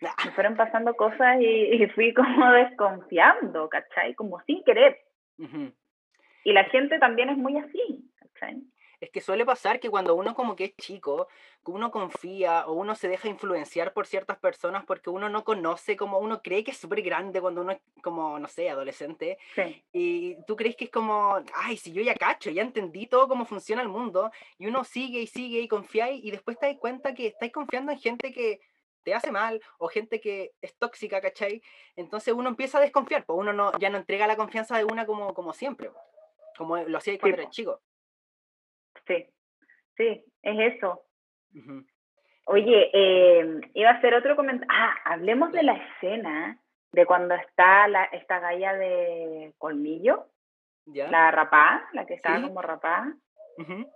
[0.00, 4.14] me fueron pasando cosas y, fui como desconfiando, ¿cachai?
[4.14, 4.98] Como sin querer.
[6.44, 8.10] y la gente también es muy así.
[8.18, 8.62] ¿cachai?
[9.00, 11.28] Es que suele pasar que cuando uno como que es chico,
[11.62, 15.94] que uno confía o uno se deja influenciar por ciertas personas porque uno no conoce,
[15.94, 19.36] como uno cree que es súper grande cuando uno es como, no sé, adolescente.
[19.54, 23.28] Sí, Y tú crees que es como, ay, si yo ya cacho, ya entendí todo
[23.28, 26.76] cómo funciona el mundo, y uno sigue y sigue y confiáis, y después te das
[26.78, 28.60] cuenta que estáis confiando en gente que
[29.04, 31.62] te hace mal o gente que es tóxica, ¿cachai?
[31.94, 35.06] Entonces uno empieza a desconfiar, pues uno no, ya no entrega la confianza de una
[35.06, 35.90] como, como siempre,
[36.56, 37.80] como lo hacía cuando eres chico.
[39.06, 39.26] sí,
[39.96, 41.04] sí, es eso.
[42.46, 44.68] Oye, eh, iba a hacer otro comentario.
[44.70, 46.60] Ah, hablemos de la escena
[46.92, 50.28] de cuando está la, esta galla de colmillo,
[50.86, 51.10] ¿Ya?
[51.10, 52.42] la rapada, la que estaba Sí.
[52.42, 52.60] como
[53.56, 53.90] Ujú.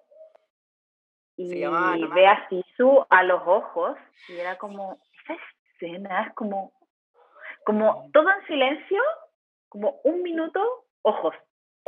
[1.39, 3.97] Y llamaba ve a Sisu a los ojos,
[4.29, 5.35] y era como, esa
[5.75, 6.73] escena es como,
[7.65, 9.01] como todo en silencio,
[9.69, 10.61] como un minuto,
[11.03, 11.35] ojos,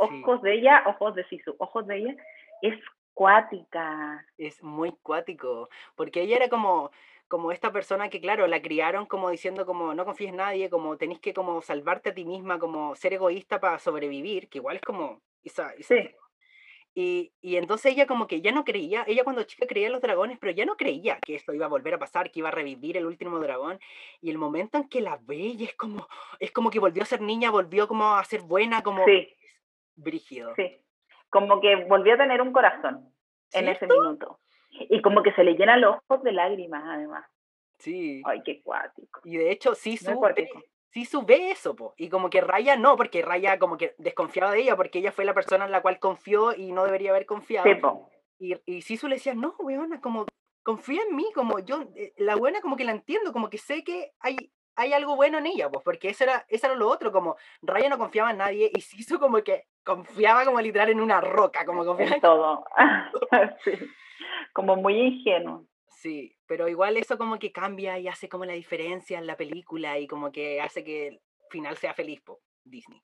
[0.09, 0.21] Sí.
[0.23, 2.15] ojos de ella, ojos de Sisu, ojos de ella,
[2.61, 2.79] es
[3.13, 4.25] cuática.
[4.37, 6.91] Es muy cuático, porque ella era como,
[7.27, 10.97] como esta persona que, claro, la criaron como diciendo como no confíes en nadie, como
[10.97, 14.81] tenés que como salvarte a ti misma, como ser egoísta para sobrevivir, que igual es
[14.81, 16.09] como esa, esa- Sí.
[16.93, 20.01] Y, y entonces ella como que ya no creía, ella cuando chica creía en los
[20.01, 22.51] dragones, pero ya no creía que esto iba a volver a pasar, que iba a
[22.51, 23.79] revivir el último dragón.
[24.21, 26.07] Y el momento en que la ve, ella es como,
[26.39, 29.33] es como que volvió a ser niña, volvió como a ser buena, como Sí,
[29.95, 30.53] brígido.
[30.55, 30.77] sí.
[31.29, 33.13] Como que volvió a tener un corazón
[33.53, 34.39] en ese minuto.
[34.89, 37.25] Y como que se le llenan los ojos de lágrimas, además.
[37.77, 38.21] Sí.
[38.25, 39.21] Ay, qué cuático.
[39.23, 40.49] Y de hecho, Muy Sisu ve,
[40.91, 41.93] Sisu ve eso, po.
[41.97, 45.25] Y como que Raya no, porque Raya como que desconfiaba de ella, porque ella fue
[45.25, 48.09] la persona en la cual confió y no debería haber confiado.
[48.39, 48.55] Sí.
[48.65, 50.25] Y, y Sisu le decía, no, weona, como
[50.63, 53.83] confía en mí, como yo, eh, la buena como que la entiendo, como que sé
[53.83, 57.11] que hay, hay algo bueno en ella, pues, porque eso era, eso era lo otro,
[57.11, 61.21] como Raya no confiaba en nadie y Sisu como que confiaba como literal en una
[61.21, 62.65] roca, como confiaba En todo.
[63.63, 63.71] sí.
[64.53, 65.65] Como muy ingenuo.
[66.01, 69.99] Sí, pero igual eso como que cambia y hace como la diferencia en la película
[69.99, 72.99] y como que hace que el final sea feliz, po, Disney.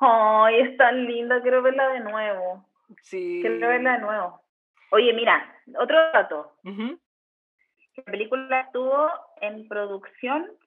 [0.00, 2.66] Ay, es tan linda, quiero verla de nuevo.
[3.02, 3.38] Sí.
[3.40, 4.42] Quiero verla de nuevo.
[4.90, 6.58] Oye, mira, otro dato.
[6.64, 9.08] La película estuvo
[9.40, 10.58] en producción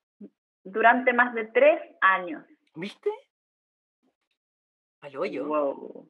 [0.63, 2.45] durante más de tres años.
[2.75, 3.09] ¿Viste?
[5.01, 5.47] Al hoyo.
[5.47, 6.09] Wow.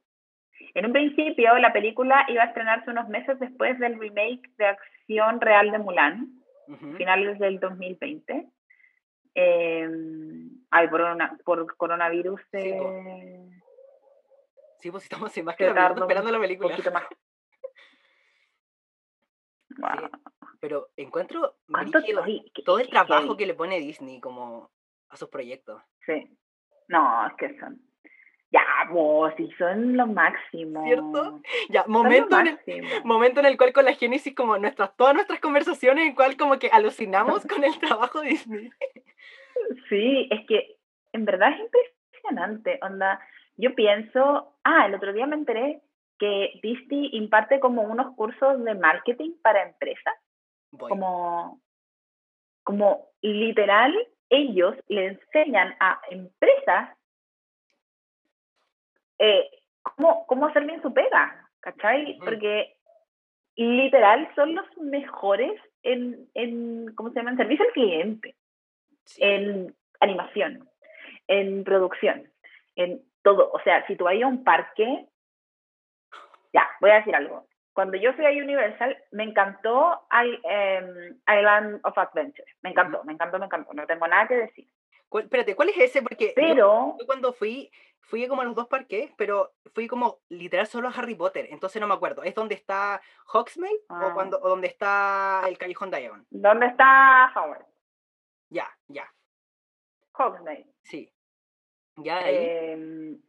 [0.74, 5.42] En un principio, la película iba a estrenarse unos meses después del remake de acción
[5.42, 6.28] real de Mulan,
[6.98, 8.48] finales del 2020.
[9.36, 9.90] Eh,
[10.72, 13.50] ay, por, una- por coronavirus Sí, eh,
[14.80, 16.70] Sí, pues estamos sin más que esperando la un película.
[16.70, 17.04] poquito más.
[19.78, 20.10] Wow.
[20.60, 24.72] Pero encuentro ¿Cuánto- brígido ay, qué- todo el trabajo que le pone Disney como
[25.10, 25.82] a sus proyectos.
[26.06, 26.38] Sí.
[26.88, 27.80] No, es que son.
[28.52, 30.84] Ya, vos, sí, son lo máximo.
[30.84, 31.42] ¿Cierto?
[31.70, 35.40] Ya, momento en, el, momento en el cual con la Génesis, como nuestras, todas nuestras
[35.40, 38.70] conversaciones, en cual como que alucinamos con el trabajo de Disney.
[39.88, 40.78] Sí, es que
[41.14, 42.80] en verdad es impresionante.
[42.82, 43.20] Onda,
[43.58, 45.82] yo pienso, ah, el otro día me enteré
[46.18, 50.16] que Disney imparte como unos cursos de marketing para empresas,
[50.72, 50.90] Voy.
[50.90, 51.62] como,
[52.64, 53.94] como literal,
[54.30, 56.99] ellos le enseñan a empresas
[59.20, 59.50] eh,
[59.82, 62.18] cómo, cómo hacer bien su pega, ¿cachai?
[62.24, 62.76] Porque
[63.56, 67.32] literal son los mejores en, en ¿cómo se llama?
[67.32, 68.36] En servicio al cliente
[69.06, 69.22] Sí.
[69.24, 70.70] en animación,
[71.28, 72.32] en producción,
[72.76, 73.50] en todo.
[73.52, 75.08] O sea, si tú vas a un parque,
[76.54, 77.48] ya, voy a decir algo.
[77.74, 82.46] Cuando yo fui a Universal, me encantó I- em, Island of Adventure.
[82.62, 83.74] Me encantó, me encantó, me encantó.
[83.74, 84.68] No tengo nada que decir.
[85.10, 86.02] ¿Cuál- espérate, ¿cuál es ese?
[86.02, 90.68] Porque Pero, yo cuando fui, fui como a los dos parques, pero fui como literal
[90.68, 92.24] solo a Harry Potter, entonces no me acuerdo.
[92.24, 93.02] ¿Es donde está
[93.34, 94.12] Hogsmeade o, Ah.
[94.14, 96.26] cuando, o donde está el Callejón Diagon?
[96.30, 97.66] ¿dónde está Howard?
[98.50, 99.12] Ya, ya,
[100.14, 100.68] Hogsmeade.
[100.84, 101.12] sí.
[101.98, 102.36] Ya ahí.
[102.38, 103.22] Em,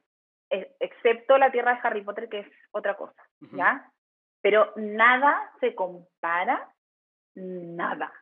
[0.51, 3.23] e- excepto la tierra de Harry Potter, que es otra cosa.
[3.53, 3.91] ¿ya?
[4.43, 6.73] Pero nada se compara,
[7.35, 8.13] nada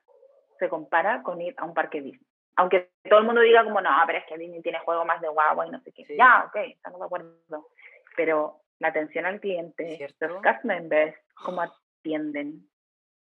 [0.58, 2.26] se compara con ir a un parque Disney.
[2.58, 5.28] Aunque todo el mundo diga como, no, pero es que Disney tiene juego más de
[5.28, 6.04] y no sé qué.
[6.04, 6.16] Sí.
[6.16, 7.68] Ya, ok, estamos de acuerdo.
[8.16, 10.26] Pero la atención al cliente, ¿Cierto?
[10.26, 12.68] los cast members, cómo atienden.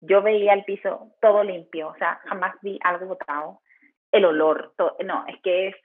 [0.02, 3.62] Yo veía el piso todo limpio, o sea, jamás vi algo botado.
[4.12, 5.76] El olor, todo, no, es que es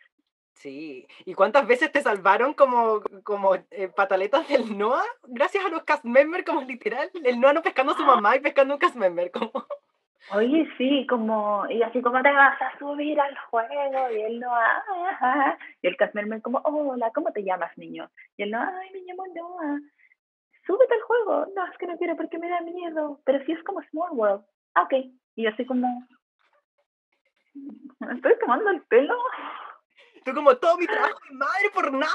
[0.54, 1.06] Sí.
[1.24, 5.04] ¿Y cuántas veces te salvaron como, como eh, pataletas del Noah?
[5.24, 7.10] Gracias a los cast members, como literal.
[7.24, 9.30] El Noah no pescando a su mamá y pescando un cast member.
[9.30, 9.50] Como...
[10.30, 14.54] Oye, sí, como, y así como te vas a subir al juego, y él no,
[14.54, 15.58] ah, ajá.
[15.82, 18.08] y el Casmerman como, hola, ¿cómo te llamas, niño?
[18.36, 19.80] Y él no, ay, me llamo Noah,
[20.64, 23.62] súbete al juego, no, es que no quiero porque me da miedo, pero sí es
[23.64, 24.94] como Small World, ah, ok,
[25.34, 26.06] y así como,
[27.54, 29.16] me estoy tomando el pelo.
[30.24, 32.12] Tú como todo mi trabajo de madre por nada.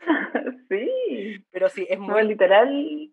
[0.68, 1.44] sí.
[1.52, 2.24] Pero sí, es Como muy...
[2.24, 3.10] literal,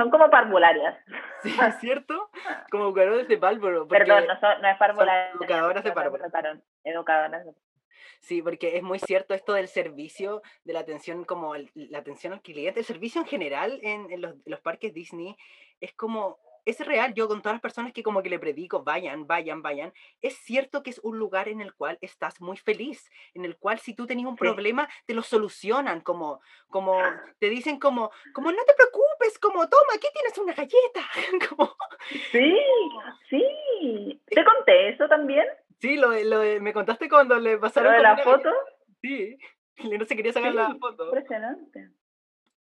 [0.00, 0.96] son como parvularias.
[1.42, 2.28] Sí, es cierto.
[2.70, 3.88] Como educadores de pálvoro.
[3.88, 5.30] Perdón, no, son, no es parvularia.
[5.32, 6.24] educadoras de párvulo.
[6.84, 7.54] Educadoras de
[8.20, 12.42] Sí, porque es muy cierto esto del servicio, de la atención como la atención al
[12.42, 15.34] cliente, el servicio en general en, en los, los parques Disney
[15.80, 19.26] es como, es real, yo con todas las personas que como que le predico, vayan,
[19.26, 23.46] vayan, vayan, es cierto que es un lugar en el cual estás muy feliz, en
[23.46, 24.40] el cual si tú tenías un Sí.
[24.40, 26.98] problema, te lo solucionan, como, como,
[27.38, 28.99] te dicen como, como no te preocupes,
[29.40, 31.00] como, toma, aquí tienes una galleta,
[31.48, 31.74] como,
[32.32, 32.56] Sí,
[33.28, 34.20] sí.
[34.26, 35.46] ¿Te conté eso también?
[35.80, 38.38] sí, lo, de- lo de- me contaste cuando le ¿Lo pasaron de con la foto?
[38.50, 38.56] galleta.
[39.02, 39.38] Sí,
[39.98, 41.04] no se quería sacar la foto.
[41.06, 41.90] Impresionante.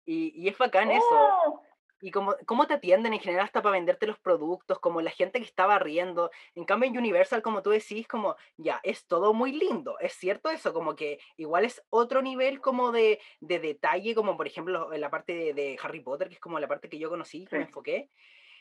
[0.06, 1.62] Y, y es bacán eso.
[2.00, 5.40] Y como, cómo te atienden en general hasta para venderte los productos, como la gente
[5.40, 6.30] que estaba riendo.
[6.54, 9.98] En cambio, en Universal, como tú decís, como ya, es todo muy lindo.
[10.00, 14.46] Es cierto eso, como que igual es otro nivel como de, de detalle, como por
[14.46, 17.10] ejemplo en la parte de, de Harry Potter, que es como la parte que yo
[17.10, 17.68] conocí, que me Sí.
[17.70, 18.10] enfoqué,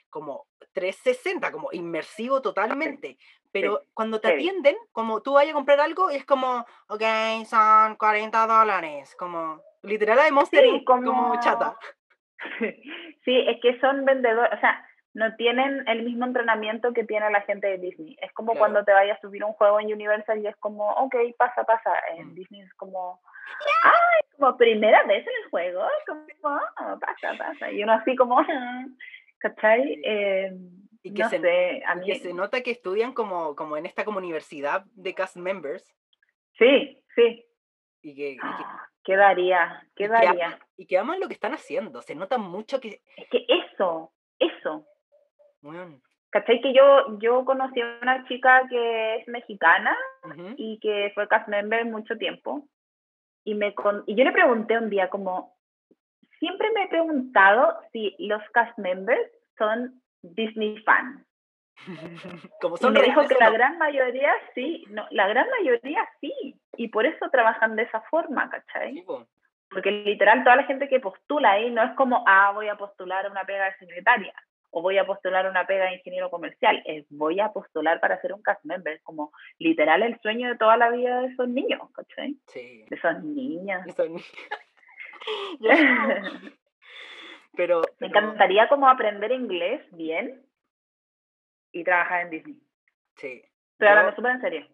[0.08, 3.18] como 360, como inmersivo totalmente.
[3.52, 7.02] Pero cuando te atienden, como tú vayas a comprar algo, y es como, ok,
[7.46, 11.78] son 40 dólares, como literal la de Monster Sí, como como- chata.
[13.24, 17.40] Sí, es que son vendedores, o sea, no tienen el mismo entrenamiento que tiene la
[17.42, 18.16] gente de Disney.
[18.20, 18.60] Es como Claro.
[18.60, 21.92] cuando te vayas a subir un juego en Universal y es como, ok, pasa, pasa.
[22.16, 22.34] En Mm.
[22.34, 23.20] Disney es como,
[23.82, 26.26] ay, como primera vez en el juego, como,
[26.76, 27.70] "Ah, pasa, pasa.
[27.72, 28.36] Y uno así como,
[29.38, 29.82] ¿cachai?
[29.94, 30.02] Sí.
[30.04, 30.52] Eh,
[31.02, 33.86] Y que no se- sé, a mí, que se nota que estudian como, como en
[33.86, 35.96] esta como universidad de cast members
[36.58, 37.44] sí, sí.
[38.02, 38.42] y que, y que,
[39.06, 39.82] ¿Qué daría?
[39.92, 40.08] y ¿Qué
[40.88, 42.02] que aman, y lo que están haciendo.
[42.02, 43.00] Se nota mucho que...
[43.16, 44.84] Es que eso, eso.
[45.62, 46.60] weón, ¿Cachai?
[46.60, 51.48] Que yo, yo conocí a una chica que es mexicana ujú, y que fue cast
[51.48, 52.68] member mucho tiempo.
[53.44, 55.56] Y, me con- y yo le pregunté un día como,
[56.40, 61.24] siempre me he preguntado si los cast members son Disney fans.
[62.60, 63.52] como Y son me dijo que la no.
[63.52, 66.32] gran mayoría sí, no, la gran mayoría sí.
[66.76, 68.94] Y por eso trabajan de esa forma, ¿cachai?
[68.94, 69.26] Sí, po,
[69.70, 73.30] Porque literal toda la gente que postula ahí no es como, ah, voy a postular
[73.30, 74.34] una pega de secretaria
[74.70, 78.32] o voy a postular una pega de ingeniero comercial, es voy a postular para ser
[78.34, 81.80] un cast member, es como literal el sueño de toda la vida de esos niños,
[81.94, 82.36] ¿cachai?
[82.48, 82.84] sí.
[82.88, 83.86] De esas niñas.
[85.60, 86.14] Yo no,
[87.56, 90.44] pero, Me pero- encantaría como aprender inglés bien
[91.72, 92.60] y trabajar en Disney.
[93.16, 93.42] sí.
[93.72, 94.66] Estoy Yo- hablando súper en serio.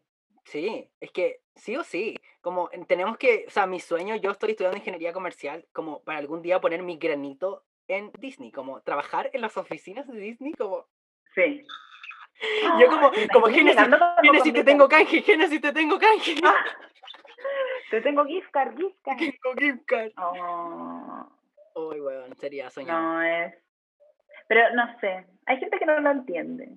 [0.45, 4.31] Sí, es que sí o sí, como en- tenemos que, o sea, mi sueño, yo
[4.31, 9.31] estoy estudiando ingeniería comercial, como para algún día poner mi granito en Disney, como trabajar
[9.33, 10.87] en las oficinas de Disney, como
[11.35, 11.67] Sí.
[12.81, 16.65] yo como, ¿te como Génesis con te tengo canje, Génesis te tengo canje, Ah,
[17.91, 19.19] te tengo gift card, gift card.
[19.19, 20.13] tengo gift card.
[20.17, 21.29] Oh,
[21.75, 23.01] Uy, weón, sería soñado.
[23.03, 23.55] no es.
[24.49, 26.69] Pero no sé, hay gente que no lo entiende.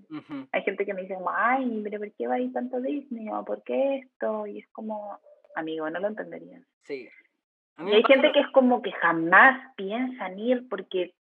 [0.52, 3.30] Hay gente que me dice, ay, pero ¿por qué va a ir tanto Disney?
[3.30, 4.48] ¿O por qué esto?
[4.48, 5.20] Y es como,
[5.56, 6.64] amigo, no lo entenderías.
[6.84, 7.10] Sí.
[7.78, 11.14] A mí Y hay gente lo- que es como que jamás piensan ir porque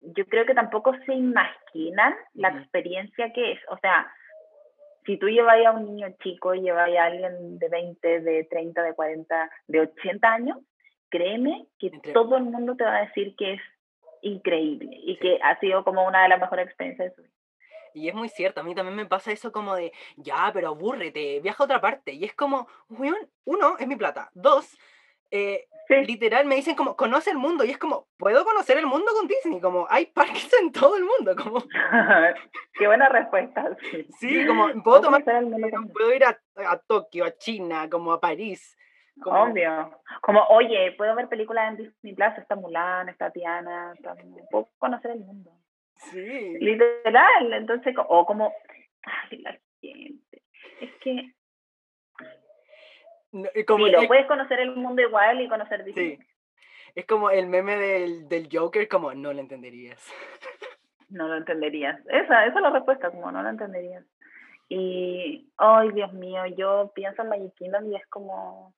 [0.00, 3.60] yo creo que tampoco se imaginan la experiencia que es.
[3.70, 4.06] O sea,
[5.04, 8.94] si tú llevas a un niño chico, llevas a alguien de 20, de 30, de
[8.94, 10.58] 40, de 80 años,
[11.08, 13.60] créeme que Entre- todo el mundo te va a decir que es
[14.26, 17.32] increíble y que ha sido como una de las mejores experiencias de su vida.
[17.94, 21.40] Y es muy cierto, a mí también me pasa eso como de, ya, pero abúrrete,
[21.40, 22.12] viaja a otra parte.
[22.12, 24.30] Y es como, uno, es mi plata.
[24.34, 24.76] Dos,
[25.30, 25.94] eh, Sí.
[26.04, 27.64] literal me dicen como, conoce el mundo.
[27.64, 29.60] Y es como, puedo conocer el mundo con Disney.
[29.60, 31.36] Como, hay parques en todo el mundo.
[31.36, 31.62] Como,
[32.74, 33.76] Qué buena respuesta.
[33.80, 38.76] Sí, sí, como, puedo tomar, puedo ir a, a Tokio, a China, como a París.
[39.20, 40.00] Como, Obvio.
[40.20, 44.14] Como, oye, puedo ver películas en Disney Plus, está Mulan, está Tiana, está...
[44.50, 45.50] puedo conocer el mundo.
[45.96, 46.58] Sí.
[46.60, 48.52] Literal, entonces, o como,
[49.02, 50.42] ay, la gente.
[50.80, 51.32] Es que,
[53.32, 56.16] No, y como, sí, lo el- puedes conocer el mundo igual y conocer Disney.
[56.16, 56.22] sí.
[56.94, 60.02] Es como el meme del, del Joker, como, no lo entenderías.
[61.10, 62.00] No lo entenderías.
[62.06, 64.02] Esa, esa es la respuesta, como no lo entenderías.
[64.68, 68.74] Y, ay, Dios mío, yo pienso en Magic Kingdom y es como,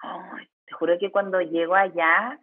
[0.00, 2.38] ay, te juro que cuando llego allá,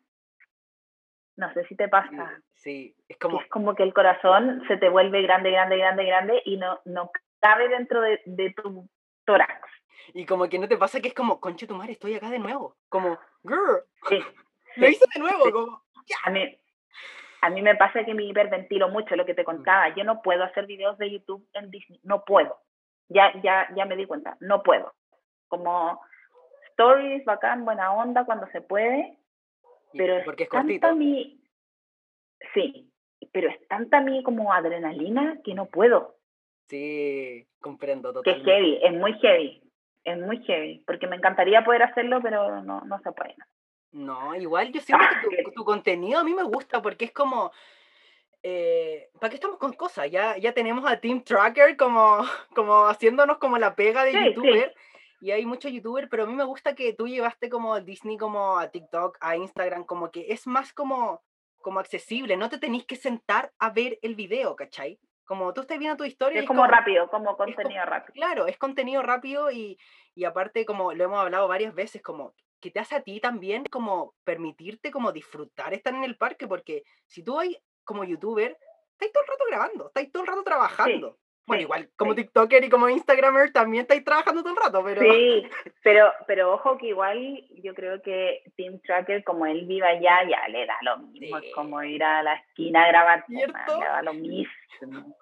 [1.37, 2.41] No sé si te pasa.
[2.53, 3.41] Sí, es como...
[3.41, 7.11] Es como que el corazón se te vuelve grande, grande, grande, grande y no, no
[7.41, 8.89] cabe dentro de, de tu
[9.25, 9.69] tórax.
[10.13, 12.39] Y como que no te pasa que es como, conche tu madre, estoy acá de
[12.39, 12.77] nuevo.
[12.89, 14.19] Como, girl, Sí,
[14.77, 15.43] lo sí, hice de nuevo.
[15.43, 15.51] sí.
[15.51, 15.83] Como,
[16.23, 16.59] A mí,
[17.41, 19.45] a mí me pasa que me hiperventilo mucho, lo que te Mm.
[19.45, 19.89] contaba.
[19.93, 22.57] Yo no puedo hacer videos de YouTube en Disney, no puedo.
[23.09, 24.93] Ya, ya, ya me di cuenta, no puedo.
[25.49, 26.01] Como
[26.75, 29.17] stories, bacán, buena onda cuando se puede,
[29.93, 30.93] pero porque es cortito.
[30.95, 31.41] mi,
[32.53, 32.91] sí,
[33.31, 36.15] pero es tanta mi como adrenalina que no puedo.
[36.67, 38.51] Sí, comprendo Que es totalmente.
[38.51, 39.61] heavy, es muy heavy,
[40.03, 43.35] es muy heavy, porque me encantaría poder hacerlo, pero no, no se puede.
[43.91, 47.11] No, igual yo siento Ah, que tu, tu contenido a mí me gusta porque es
[47.11, 47.51] como,
[48.43, 50.09] eh, ¿para qué estamos con cosas?
[50.11, 52.17] Ya, ya tenemos a Team Tracker como,
[52.55, 54.63] como haciéndonos como la pega de Sí, sí.
[55.25, 58.59] Y hay muchos youtubers, pero a mí me gusta que tú llevaste como Disney como
[58.59, 61.23] a TikTok, a Instagram, como que es más como,
[61.63, 64.99] como accesible, no te tenés que sentar a ver el video, ¿cachai?
[65.25, 68.13] Como tú estás viendo tu historia y Es como rápido, como contenido rápido.
[68.13, 69.79] Claro, es contenido rápido y,
[70.13, 73.63] y aparte, como lo hemos hablado varias veces, como que te hace a ti también
[73.71, 78.59] como permitirte como disfrutar estar en el parque, porque si tú hay como youtuber,
[78.91, 81.17] estáis todo el rato grabando, estáis todo el rato trabajando.
[81.47, 82.23] Bueno, sí, igual como sí.
[82.23, 85.01] TikToker y como Instagramer también estáis trabajando todo el rato, pero...
[85.01, 85.47] Sí,
[85.83, 90.47] pero, pero ojo que igual yo creo que Team Tracker, como él vive allá, ya
[90.49, 91.39] le da lo mismo.
[91.39, 91.47] Sí.
[91.47, 94.53] Es como ir a la esquina a grabar, le da lo mismo.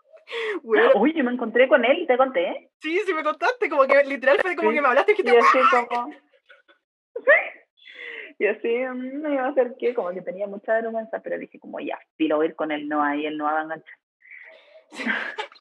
[0.63, 2.71] Bueno, Uy, yo me encontré con él, te conté.
[2.80, 4.76] sí, sí me contaste, como que literal fue como Sí.
[4.76, 5.59] que me hablaste y dijiste, yo así
[5.89, 6.13] como...
[8.39, 11.59] Y así mm, me iba a hacer que como que tenía mucha vergüenza, pero dije
[11.59, 13.97] como ya, a ir con el Noah y el Noah va a enganchar.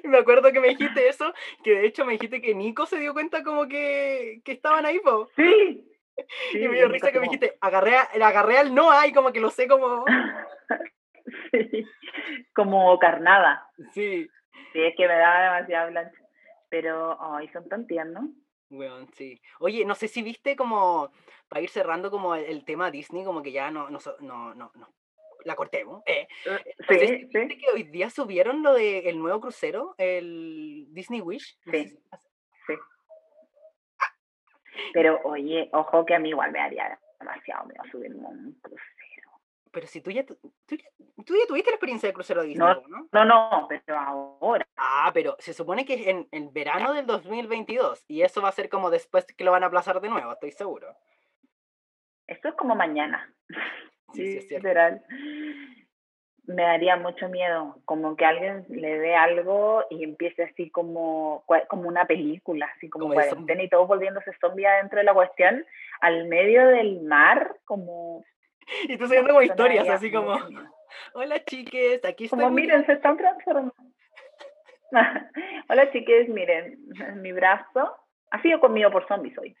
[0.04, 1.32] me acuerdo que me dijiste eso,
[1.64, 4.98] que de hecho me dijiste que Nico se dio cuenta como que, que estaban ahí,
[5.00, 5.28] po.
[5.36, 5.86] Sí.
[6.54, 9.40] y me dio risa que me dijiste, agarré, a- agarré al Noah y como que
[9.40, 10.04] lo sé como...
[10.04, 10.06] como-
[11.52, 11.84] Sí,
[12.54, 13.68] como carnada.
[13.92, 14.28] Sí.
[14.72, 16.18] Sí, es que me daba demasiada blanca.
[16.68, 18.24] Pero, ay, son tan tiernos.
[18.70, 19.40] Weón, sí.
[19.58, 21.10] Oye, no sé si viste como,
[21.48, 24.70] para ir cerrando como el, el tema Disney, como que ya no, no, no, no,
[24.74, 24.88] no,
[25.44, 26.02] la cortemos.
[26.06, 26.26] Eh.
[26.44, 26.50] Si
[26.98, 31.58] Sí, viste sí, que hoy día subieron lo del nuevo crucero, el Disney Wish.
[31.66, 31.88] No Sí.
[31.88, 31.96] si-
[32.66, 32.74] sí.
[34.92, 38.86] Pero, oye, ojo que a mí igual me haría demasiado miedo subirme a un crucero.
[39.72, 40.36] Pero si tú ya, tú
[40.70, 40.84] ya,
[41.24, 43.06] tú ya tuviste la experiencia de crucero Disney, ¿no?
[43.12, 44.66] No, no, pero ahora.
[44.76, 48.52] Ah, pero se supone que es en el verano del 2022 y eso va a
[48.52, 50.96] ser como después que lo van a aplazar de nuevo, estoy seguro.
[52.26, 53.32] Esto es como mañana.
[54.12, 54.68] Sí, cierto.
[54.68, 55.02] literal.
[56.44, 61.88] Me daría mucho miedo, como que alguien le dé algo y empiece así como, como
[61.88, 65.64] una película, así como, cuarentena y todos volviéndose zombie adentro de la cuestión,
[66.00, 68.24] al medio del mar, como...
[68.88, 70.38] Y tú subiendo como historias, así como,
[71.14, 72.38] hola chiques, aquí estoy.
[72.38, 73.74] Como muy miren, se están transformando.
[75.68, 76.78] Hola chiques, miren,
[77.16, 77.96] mi brazo
[78.30, 79.56] ha sido comido por zombies hoy.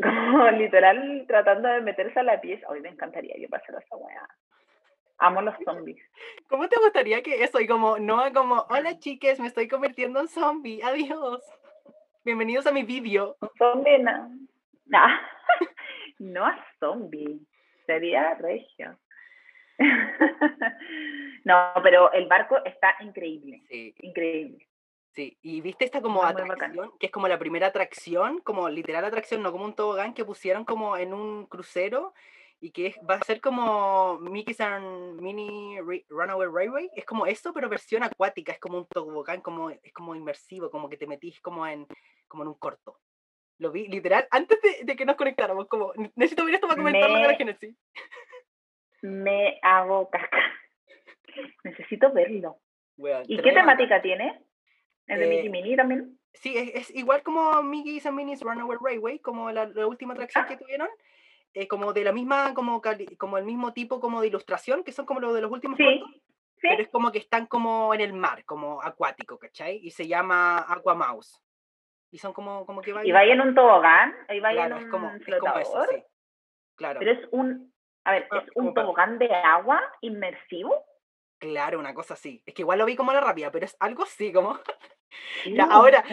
[0.00, 2.68] Como literal tratando de meterse a la pieza.
[2.68, 4.28] Hoy me encantaría que pasara esa weá.
[5.18, 6.02] Amo los zombies.
[6.48, 7.60] ¿Cómo te gustaría que eso?
[7.60, 11.42] Y como, no, como, hola chiques, me estoy convirtiendo en zombie, adiós.
[12.24, 13.36] Bienvenidos a mi vídeo.
[13.58, 14.30] Zombie no.
[14.86, 15.04] No,
[16.18, 17.40] no a zombie.
[17.86, 18.98] Sería regio.
[21.42, 23.62] No, pero el barco está increíble.
[23.68, 24.66] Sí, Increíble.
[25.12, 25.38] Sí.
[25.42, 26.50] Y viste esta como Muy, muy bacán.
[26.52, 30.24] atracción, que es como la primera atracción, como literal atracción, no como un tobogán que
[30.24, 32.12] pusieron como en un crucero
[32.60, 36.90] y que es- va a ser como Mickey's and Mini Runaway Railway.
[36.94, 40.88] Es como eso, pero versión acuática, es como un tobogán, como, es como inmersivo, como
[40.88, 41.86] que te metís como en,
[42.28, 42.98] como en un corto.
[43.58, 46.78] Lo vi literal antes de, de que nos conectáramos, como, "Ne- necesito ver esto para
[46.80, 47.76] comentarlo de la Me- Genesis.
[49.02, 50.38] Me hago caca.
[51.64, 52.58] Necesito verlo.
[52.96, 54.42] Weón, ¿Y qué temática tiene?
[55.10, 56.18] ¿El de Eh, Mickey Minnie también?
[56.32, 60.46] Sí, es, es igual como Mickey's and Minnie's Runaway Railway, como la, la última atracción
[60.46, 60.88] que tuvieron.
[61.52, 62.80] eh, como de la misma, como,
[63.18, 65.84] como el mismo tipo como de ilustración, que son como los de los últimos Sí,
[65.98, 66.22] cortos,
[66.60, 66.68] sí.
[66.70, 69.80] pero es como que están como en el mar, como acuático, ¿cachai?
[69.82, 71.42] Y se llama Aquamouse.
[72.12, 74.78] Y son como, como que va Y va en un tobogán, y va Claro, en
[74.80, 75.60] es un como, es como flotador.
[75.62, 76.04] eso, sí.
[76.76, 80.84] Claro, Pero es un, a ver, Ah, es un para- tobogán de agua inmersivo.
[81.40, 82.42] claro, una cosa así.
[82.46, 84.56] Es que igual lo vi como la rápida, pero es algo así, como...
[85.44, 86.04] ¡Qué Ya, ahora-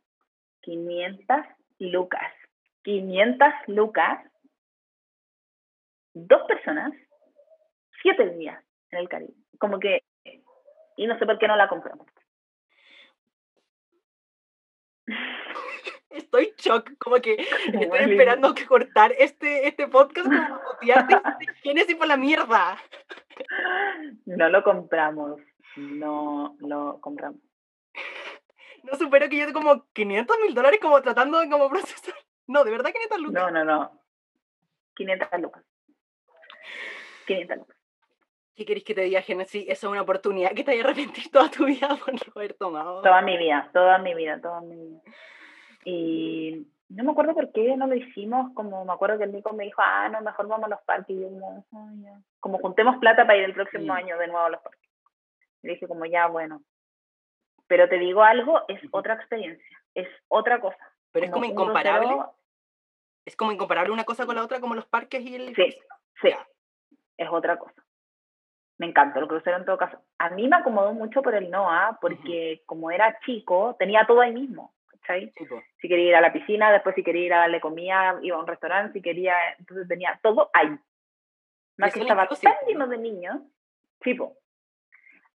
[0.62, 1.38] 500
[1.78, 2.34] lucas.
[2.88, 4.18] 500 lucas.
[6.14, 6.94] Dos personas,
[8.02, 9.34] siete días en el Caribe.
[9.60, 10.06] Como que,
[10.96, 12.08] y no sé por qué no la compramos.
[16.12, 20.62] Estoy shock, como que estoy esperando que cortar este, este podcast como
[21.62, 22.78] Génesis por la mierda.
[24.26, 25.42] No lo compramos,
[25.76, 27.42] no lo compramos.
[28.84, 32.16] No supero que yo como 500 mil dólares como tratando de como procesar.
[32.48, 33.44] No, de verdad 500 lucas.
[33.44, 34.02] No, no, no.
[34.96, 35.64] 500 lucas.
[37.28, 37.78] 500 lucas.
[38.56, 39.66] ¿Qué querés que te diga, Genesis?
[39.68, 43.04] Esa es una oportunidad que te haya arrepentido toda tu vida por no haber tomado.
[43.04, 45.02] Toda mi vida, toda mi vida, toda mi vida.
[45.86, 49.54] Y no me acuerdo por qué no lo hicimos, como me acuerdo que el Nico
[49.54, 51.16] me dijo, ah, no, mejor vamos a los parques.
[51.16, 51.66] Y yo como,
[52.40, 54.90] como juntemos plata para ir el próximo año de nuevo a los parques.
[55.62, 56.64] Y dije como, ya, bueno.
[57.68, 60.80] Pero te digo algo, es otra experiencia, es otra cosa.
[61.12, 62.24] Pero es como incomparable.
[63.28, 65.54] Es como incomparable una cosa con la otra, como los parques y el...
[65.54, 65.76] Sí,
[66.22, 66.30] sí,
[67.18, 67.84] es otra cosa.
[68.78, 70.00] Me encantó el crucero en todo caso.
[70.18, 74.32] A mí me acomodó mucho por el NOA, porque como era chico, tenía todo ahí
[74.32, 74.74] mismo.
[75.82, 78.40] Si quería ir a la piscina, después si quería ir a darle comida, iba a
[78.40, 80.80] un restaurante, si quería, entonces tenía todo ahí.
[81.76, 83.42] Más que estaba tan lleno de niños,
[84.00, 84.38] tipo.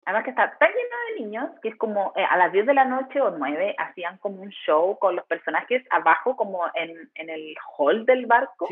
[0.05, 2.73] Además que estaba tan lleno de niños que es como eh, a las 10 de
[2.73, 7.29] la noche o 9 hacían como un show con los personajes abajo como en, en
[7.29, 8.67] el hall del barco.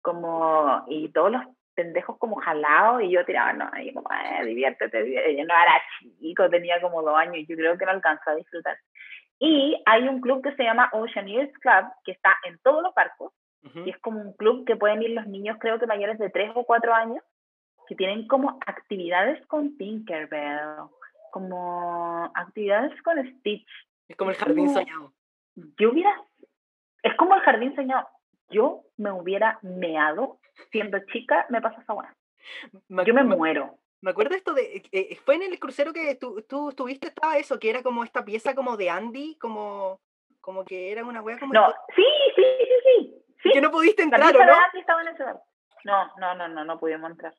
[0.00, 1.42] Como, y todos los
[1.74, 5.36] pendejos como jalados y yo tiraba, no, y como, eh, diviértete, diviértete.
[5.36, 5.82] Yo no era
[6.20, 8.76] chico, tenía como dos años y yo creo que no alcanzó a disfrutar.
[9.38, 13.32] Y hay un club que se llama Oceaneers Club, que está en todos los barcos,
[13.74, 16.52] y es como un club que pueden ir los niños, creo que mayores de 3
[16.54, 17.24] o 4 años,
[17.86, 20.88] que tienen como actividades con Tinkerbell,
[21.30, 23.66] como actividades con Stitch.
[24.08, 25.12] Es como el jardín soñado.
[25.78, 26.22] Yo hubiera,
[27.02, 28.08] es como el jardín soñado.
[28.50, 30.38] Yo me hubiera meado
[30.70, 32.14] siendo chica, me pasa esa buena.
[32.88, 33.78] Yo me muero.
[34.00, 34.76] Me acuerdo esto de.
[34.76, 38.04] Eh, eh, fue en el crucero que tú, tú estuviste, estaba eso, que era como
[38.04, 39.98] esta pieza como de Andy, como,
[40.42, 41.54] como que era una wea como.
[41.54, 42.04] No, sí,
[42.36, 43.50] sí, sí, sí.
[43.50, 44.52] Que no pudiste entrar, ¿o no?
[44.78, 45.24] estaba en ese
[45.84, 47.34] No, no, no, no, no pudimos entrar.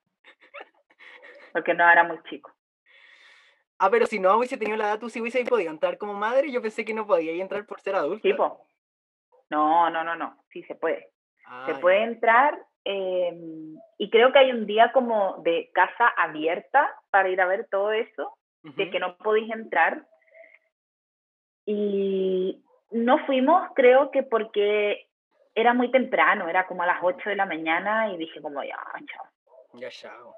[1.55, 2.51] Porque no era muy chico.
[3.79, 6.51] Ah, pero si no hubiese tenido la edad, tú sí hubiese podido entrar como madre.
[6.51, 8.21] Yo pensé que no podía entrar por ser adulto.
[8.21, 8.67] Tipo.
[9.49, 10.43] No, no, no, no.
[10.51, 11.11] Sí se puede.
[11.65, 17.29] se puede entrar Em, y creo que hay un día como de casa abierta para
[17.29, 20.05] ir a ver todo eso, de que no podéis entrar.
[21.65, 25.07] Y no fuimos, creo que porque
[25.55, 28.77] era muy temprano, era como a las 8 de la mañana y dije como ya,
[29.07, 29.25] chao.
[29.73, 30.35] Ya, chao.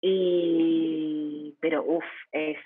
[0.00, 2.58] Y, pero uff, es...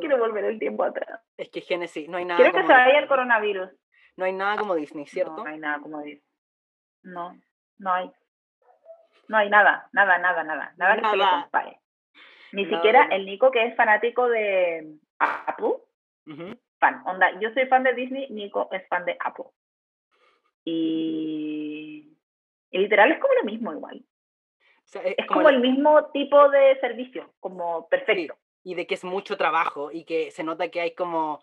[0.00, 1.20] quiero volver el tiempo atrás.
[1.36, 2.36] Es que Genesis, no hay nada.
[2.36, 3.70] Quiero que se vaya el coronavirus.
[4.16, 5.44] No hay nada como Disney, ¿cierto?
[5.44, 6.22] No, hay nada como Disney.
[7.02, 7.36] No,
[7.78, 8.10] no hay.
[9.28, 10.74] No hay nada, nada, nada, nada.
[10.76, 11.80] Nada, que se le compare.
[12.52, 15.74] Ni siquiera el Nico, que es fanático de Apple,
[16.78, 17.02] fan.
[17.06, 19.46] Onda, yo soy fan de Disney, Nico es fan de Apple.
[20.64, 22.16] Y,
[22.70, 24.04] literal es como lo mismo igual.
[25.02, 25.60] Es, como, el...
[25.60, 28.36] mismo tipo de servicio, como perfecto.
[28.62, 31.42] Y de que es mucho trabajo y que se nota que hay como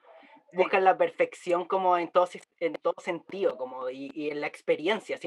[0.53, 2.27] buscan la perfección como en todo,
[2.59, 5.17] en todo sentido, como y, en la experiencia.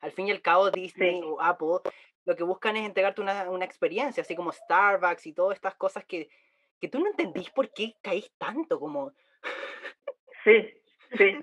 [0.00, 1.90] al fin y al cabo, Disney o Apple
[2.24, 6.04] lo que buscan es entregarte una, una, experiencia, así como Starbucks y todas estas cosas
[6.04, 6.28] que,
[6.80, 9.12] que tú no entendís por qué caís tanto, como...
[10.42, 10.74] Sí,
[11.16, 11.36] sí.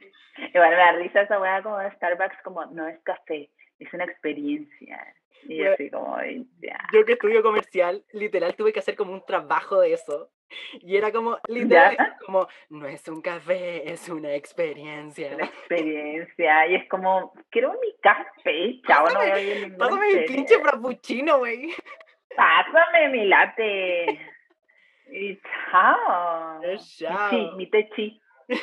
[0.54, 4.06] Igual me da risa esa weá como de Starbucks, como no es café, es una
[4.06, 5.16] experiencia.
[5.48, 6.18] Y así como,
[6.62, 6.80] ya.
[6.94, 10.32] Yo que estudio comercial, literal tuve que hacer como un trabajo de eso
[10.82, 15.36] y era como, literal, como, no es un café, es una experiencia.
[15.36, 16.68] Una experiencia.
[16.68, 21.74] Y es como, quiero mi café, chavo, no voy a Pásame mi pinche frappuccino, güey.
[22.36, 24.20] Pásame mi latte.
[25.12, 25.40] Y
[25.72, 26.62] chao.
[26.98, 27.30] Chao.
[27.30, 28.22] Sí, mi techi.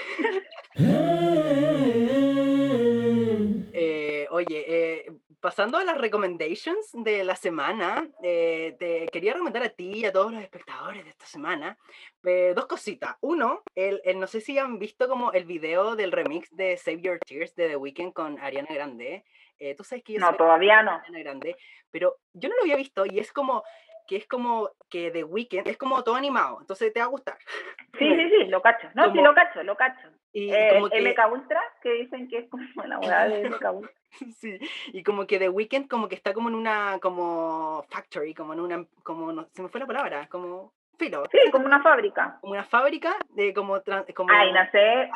[3.72, 5.06] eh, oye, eh,
[5.41, 10.12] pasando a las recommendations de la semana, eh, te quería recomendar a ti y a
[10.12, 11.78] todos los espectadores de esta semana
[12.24, 13.16] eh, dos cositas.
[13.20, 17.01] Uno, el, el- no sé si han visto como el video del remix de Save
[17.03, 19.24] Your Tears de The Weeknd con Ariana Grande.
[19.59, 20.93] Eh, Tú sabes que yo No, todavía no.
[20.93, 21.57] Ariana Grande,
[21.91, 23.62] pero yo no lo había visto y es como
[24.07, 27.39] que es como que The Weeknd es como todo animado, entonces te va a gustar.
[27.99, 28.89] Sí, sí, sí, lo cacho.
[28.95, 30.09] No, sí, lo cacho, lo cacho.
[30.32, 33.72] Y Eh, como que, MK Ultra, que dicen que es como la hueá de MK
[33.72, 33.93] Ultra.
[34.41, 34.59] sí,
[34.93, 38.61] y como que The Weeknd como que está como en una como factory, como en
[38.61, 42.38] una como no, se me fue la palabra, como filo, Sí, como una fábrica.
[42.40, 43.80] como una fábrica de como
[44.14, 45.11] como Ay, no sé,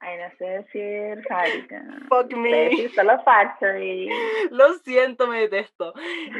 [0.00, 1.84] ay, no sé decir fábrica.
[2.08, 2.50] Fuck me.
[2.70, 4.08] decir solo factory.
[4.50, 5.92] Lo siento, me detesto.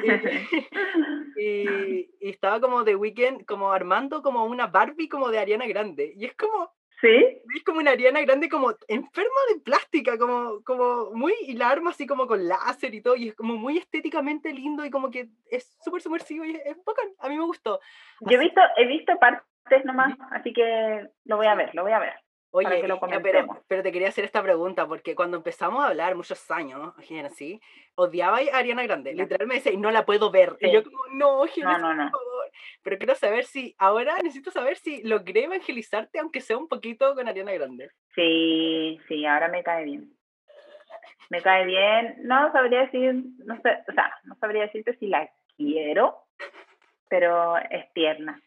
[0.02, 0.10] Y,
[1.36, 6.12] y- y estaba como The Weeknd como armando como una Barbie como de Ariana Grande.
[6.16, 7.42] Y es como, ¿Sí?
[7.54, 11.90] es como una Ariana Grande como enferma de plástica, como, como muy, y la arma
[11.90, 15.28] así como con láser y todo, y es como muy estéticamente lindo y como que
[15.50, 17.08] es súper sumersivo y es, es bacán.
[17.18, 17.80] A mí me gustó.
[18.20, 21.92] Yo he visto, he visto partes nomás, así que lo voy a ver, lo voy
[21.92, 22.14] a ver.
[22.52, 25.88] Oye, para que lo pero, pero te quería hacer esta pregunta, porque cuando empezamos a
[25.88, 27.60] hablar muchos años, Genesis,
[27.96, 29.14] odiaba a Ariana Grande.
[29.14, 29.24] Ya.
[29.24, 30.56] Literal me "Y no la puedo ver.
[30.60, 30.72] Y Sí.
[30.72, 32.10] yo como, no, Genesis, no, no.
[32.10, 32.50] por favor.
[32.82, 37.28] Pero quiero saber si, ahora necesito saber si logré evangelizarte, aunque sea un poquito, con
[37.28, 37.90] Ariana Grande.
[38.14, 40.12] Sí, sí, ahora me cae bien.
[41.28, 42.16] Me cae bien.
[42.22, 43.12] No sabría decir,
[43.44, 46.16] no sé, o sea, no sabría decirte si la quiero,
[47.08, 48.40] pero es tierna.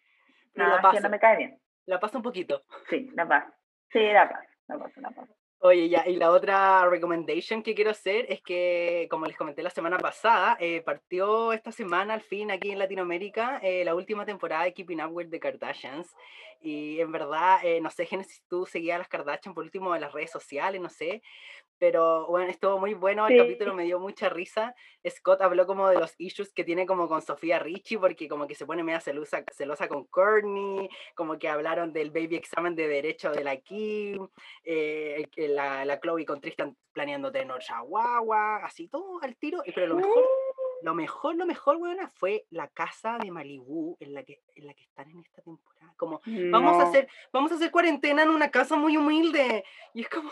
[0.56, 1.60] No, la es que paso, no me cae bien.
[1.86, 2.64] la paso un poquito.
[2.89, 3.45] Sí, la paz.
[3.92, 5.30] Sí, la paz, la paz, la paz.
[5.62, 9.70] Oye, ya, y la otra recommendation que quiero hacer es que, como les comenté la
[9.70, 14.64] semana pasada, eh, partió esta semana al fin aquí en Latinoamérica eh, la última temporada
[14.64, 16.16] de Keeping Up with the Kardashians.
[16.62, 20.01] Y en verdad, eh, no sé, Genesis, tú seguías a las Kardashian por último en
[20.01, 21.22] las redes sociales, no sé.
[21.78, 23.39] Pero bueno, estuvo muy bueno, el Sí.
[23.39, 24.76] capítulo me dio mucha risa.
[25.10, 28.55] Scott habló como de los issues que tiene como con Sofía Richie, porque como que
[28.55, 33.32] se pone media celosa, celosa con Courtney, como que hablaron del baby examen de derecho
[33.32, 34.28] de la Kim,
[34.66, 39.62] eh, la, la Chloe con Tristan planeando tener Chihuahua, así todo al tiro.
[39.74, 40.26] Pero lo mejor,
[40.82, 44.73] lo mejor, lo mejor, weona, fue la casa de Malibu en la que, en la
[44.73, 45.93] que están en esta temporada.
[45.97, 46.21] Como,
[46.51, 49.63] vamos a hacer, vamos a hacer cuarentena en una casa muy humilde.
[49.93, 50.30] Y es como,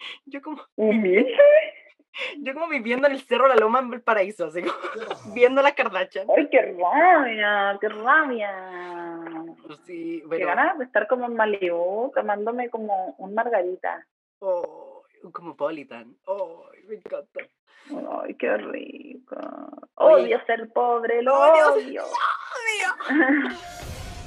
[0.26, 1.36] yo como, Humilde.
[2.38, 4.74] yo como viviendo en el cerro La Loma en Valparaíso, así como,
[5.34, 6.26] viendo las Kardashian.
[6.36, 7.78] ¡Ay, qué rabia!
[7.80, 9.44] ¡Qué rabia!
[9.84, 14.06] Sí, Qué pero, ganas de estar como en Malibu tomándome como un margarita.
[14.40, 16.16] oh, un cosmopolitan.
[16.26, 17.40] Oh, me encanta.
[18.22, 19.36] ¡Ay, qué rico!
[19.94, 22.04] Oye, Odio ser pobre, lo odio odio.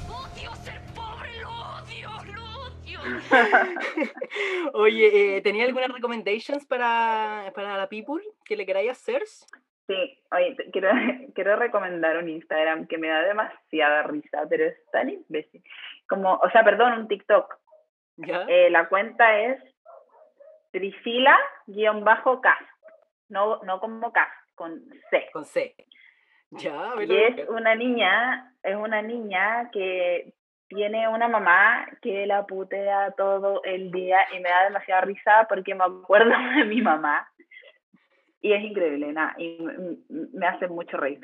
[0.08, 3.00] Odio ser pobre, lo odio, lo odio.
[4.74, 9.22] Oye, eh, ¿tenía algunas recommendations para, para la people que le queráis hacer?
[9.86, 10.90] Sí, oye, quiero,
[11.34, 15.62] quiero recomendar un Instagram que me da demasiada risa, pero es tan imbécil.
[16.08, 17.58] Como, o sea, perdón, un TikTok.
[18.16, 18.44] ¿Ya?
[18.48, 19.60] Eh, la cuenta es
[20.70, 22.71] Priscila-cast.
[23.32, 24.78] No, no como cast, con
[25.10, 25.30] C.
[25.32, 25.74] Con C.
[26.50, 30.34] Ya, Y es una niña, es una niña que
[30.68, 35.74] tiene una mamá que la putea todo el día y me da demasiada risa porque
[35.74, 37.26] me acuerdo de mi mamá.
[38.42, 39.58] Y es increíble, nada, y
[40.10, 41.20] me hace mucho reír.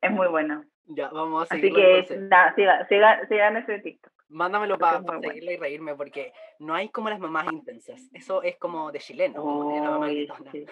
[0.00, 0.64] Es muy bueno.
[0.86, 4.12] Ya, vamos a Así que, nada, sigan, sigan, sigan ese TikTok.
[4.28, 5.22] Mándamelo para bueno.
[5.22, 8.08] seguirlo y reírme, porque no hay como las mamás intensas.
[8.12, 10.08] Eso es como de chileno, como de la mamá
[10.52, 10.66] sí.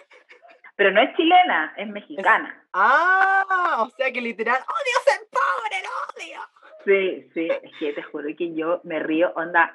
[0.81, 2.65] Pero no es chilena, es mexicana.
[2.73, 6.41] Ah, o sea que literal, odio ser pobre, lo odio.
[6.87, 9.75] Sí, sí, es que te juro que yo me río, onda,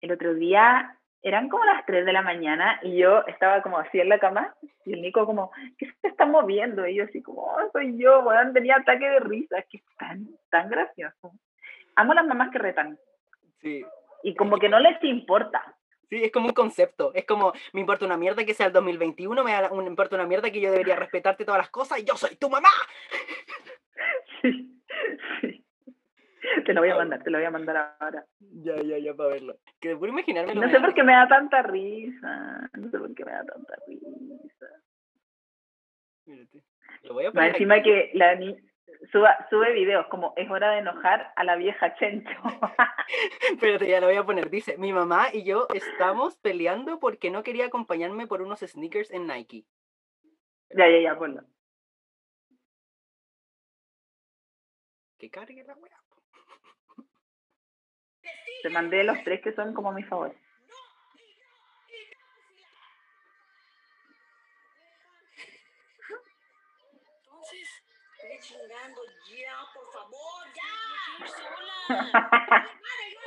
[0.00, 4.00] el otro día eran como las 3 de la mañana y yo estaba como así
[4.00, 4.54] en la cama
[4.86, 6.86] y el Nico como, ¿qué se está moviendo?
[6.86, 9.84] Y yo así como, "Oh, soy yo, weón, tenía ataque de risa, es que es
[9.98, 11.32] tan, tan gracioso.
[11.96, 12.98] Amo las mamás que retan
[13.60, 13.84] Sí.
[14.22, 15.62] y como que no les importa.
[16.08, 17.12] Sí, es como un concepto.
[17.14, 20.26] Es como, me importa una mierda que sea el 2021, me, da- me importa una
[20.26, 22.68] mierda que yo debería respetarte todas las cosas y yo soy tu mamá.
[24.42, 24.70] Sí,
[25.40, 25.64] sí.
[26.64, 28.24] Te lo voy a mandar, te lo voy a mandar ahora.
[28.38, 29.58] Ya, ya, ya, para verlo.
[29.80, 33.24] Que por imaginarme No sé por qué me da tanta risa, no sé por qué
[33.24, 34.66] me da tanta risa.
[37.02, 37.84] Lo voy a Más poner encima aquí.
[37.90, 38.56] que la ni
[39.12, 42.30] suba, sube videos como es hora de enojar a la vieja Chencho.
[43.52, 44.50] Espérate, ya lo voy a poner.
[44.50, 49.26] Dice, mi mamá y yo estamos peleando porque no quería acompañarme por unos sneakers en
[49.26, 49.64] Nike.
[50.70, 51.42] ya, ya, ya, ponlo.
[55.18, 55.96] Que cargue la wea.
[58.62, 60.45] Te mandé los tres que son como mis favoritos.
[68.46, 71.26] Chingando ya, por favor, ya.
[71.26, 71.78] Sola.
[72.84, 73.20] Madre, yo.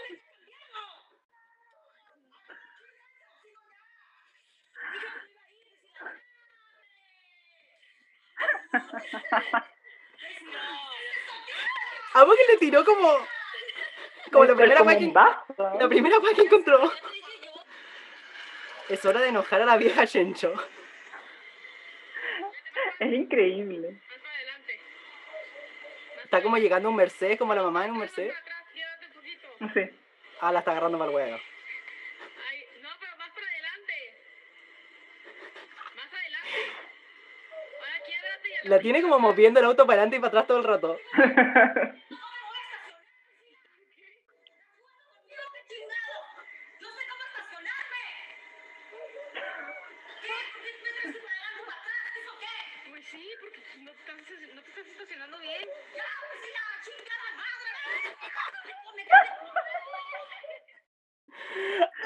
[12.13, 13.17] Amo que le tiró como.
[14.31, 15.11] Como la primera como que,
[15.79, 16.91] la primera que encontró.
[18.87, 20.53] Es hora de enojar a la vieja Chencho.
[22.99, 24.01] Es increíble.
[26.29, 28.35] Está como llegando un Mercedes, como la mamá en un Mercedes.
[29.73, 29.81] Sí.
[30.41, 31.37] Ah, la está agarrando el huevo.
[32.49, 33.93] Ay, no, pero más para adelante.
[35.95, 36.59] Más adelante.
[37.79, 40.63] Ahora y La tiene como moviendo el auto para adelante y para atrás todo el
[40.65, 40.99] rato.
[46.79, 48.03] No sé cómo estacionarme.
[50.21, 50.35] ¿Qué?
[50.53, 52.03] ¿Por qué me traes para adelante para atrás?
[52.19, 52.55] ¿Eso qué?
[52.89, 54.15] Pues sí, porque no te estás,
[54.55, 55.61] no te estás estacionando bien.
[55.95, 57.69] ¡Ya, pues sí, la chingada madre!
[58.95, 59.37] Me cae-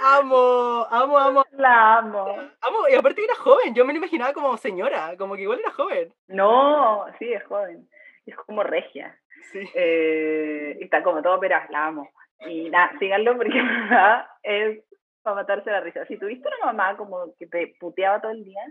[0.05, 2.49] Amo, amo, amo, La amo.
[2.61, 2.87] amo.
[2.89, 5.71] Y aparte que era joven, yo me lo imaginaba como señora, como que igual era
[5.71, 6.13] joven.
[6.29, 7.89] No, sí, es joven.
[8.25, 9.19] Es como regia.
[9.51, 9.59] Sí.
[9.75, 12.09] Eh, y está como todo operada, la amo.
[12.47, 14.81] Y nada, síganlo porque verdad es
[15.21, 16.05] para matarse la risa.
[16.05, 18.61] Si tuviste una mamá como que te puteaba todo el día,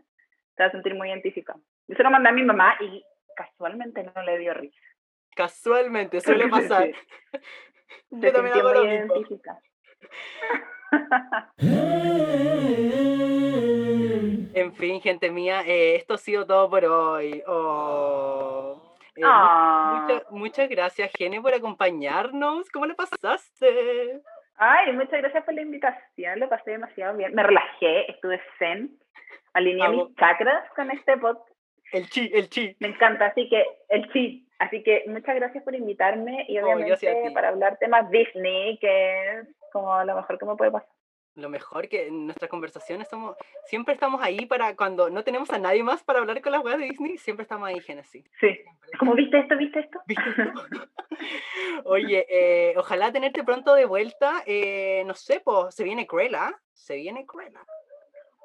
[0.56, 1.60] te vas a sentir muy identificado.
[1.88, 3.04] Yo se lo mandé a mi mamá y
[3.36, 4.80] casualmente no le dio risa.
[5.36, 6.88] Casualmente, suele pasar.
[6.88, 6.94] Sí,
[8.12, 9.14] Yo también hago lo muy mismo.
[14.54, 17.42] En fin, gente mía, eh, esto ha sido todo por hoy.
[17.46, 18.94] Oh.
[19.16, 20.06] Eh, Ah.
[20.08, 22.70] mucha- muchas gracias, Gene, por acompañarnos.
[22.70, 24.20] ¿Cómo le pasaste?
[24.56, 27.34] Ay, muchas gracias por la invitación, lo pasé demasiado bien.
[27.34, 28.96] Me relajé, estuve zen,
[29.54, 31.48] alineé mis chakras con este podcast.
[31.92, 32.74] El chi, el chi.
[32.80, 34.48] Me encanta, así que el sí.
[34.58, 40.02] Así que muchas gracias por invitarme y obviamente para hablar temas Disney, que es como
[40.04, 40.88] lo mejor que me puede pasar.
[41.34, 45.58] Lo mejor que en nuestras conversaciones somos, siempre estamos ahí para cuando no tenemos a
[45.58, 48.24] nadie más para hablar con las weas de Disney, siempre estamos ahí, Genesis.
[48.38, 48.48] Sí.
[48.48, 49.56] Es como, ¿viste esto?
[49.56, 49.98] ¿Viste esto?
[50.06, 50.52] ¿Viste esto?
[51.84, 54.42] Oye, eh, ojalá tenerte pronto de vuelta.
[54.46, 56.52] eh, no sé, pues se viene Cruella.
[56.72, 57.60] Se viene Cruella.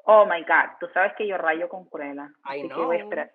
[0.04, 2.30] Oh my god, tú sabes que yo rayo con Cruella.
[2.44, 3.08] I Así que voy a know.
[3.08, 3.32] esperar.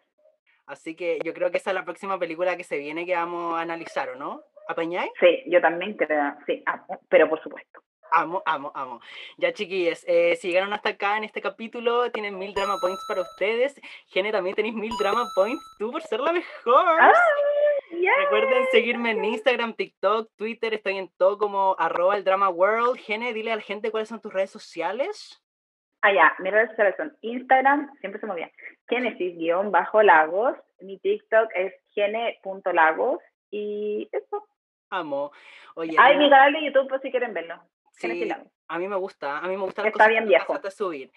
[0.65, 3.53] Así que yo creo que esa es la próxima película que se viene que vamos
[3.55, 4.41] a analizar, ¿o no?
[4.67, 5.11] ¿Apañáis?
[5.19, 6.33] Sí, yo también creo.
[6.47, 7.81] Sí, ah, pero por supuesto.
[8.15, 9.01] Amo, amo, amo.
[9.37, 13.21] Ya, chiquillos, eh, si llegaron hasta acá en este capítulo, tienen mil drama points para
[13.21, 13.81] ustedes.
[14.05, 17.01] Gene, también tenéis mil drama points tú por ser la mejor.
[17.01, 17.11] ¡Ah!
[17.99, 18.13] yeah.
[18.19, 22.99] Recuerden seguirme en Instagram, TikTok, Twitter, estoy en todo como arroba el drama world.
[22.99, 25.43] Gene, dile a la gente cuáles son tus redes sociales.
[26.03, 28.51] Ah, ya, mis redes sociales son Instagram, siempre se me olvida,
[28.89, 34.45] Genesis-Lagos, mi TikTok es gene.lagos y eso.
[34.91, 35.31] Amo.
[35.73, 37.59] Oye, Ay, mi canal de YouTube, pues si quieren verlo.
[38.07, 38.29] Sí,
[38.67, 40.59] a mí me gusta, a mí me gusta las Está bien que viejo.
[40.71, 41.11] subir.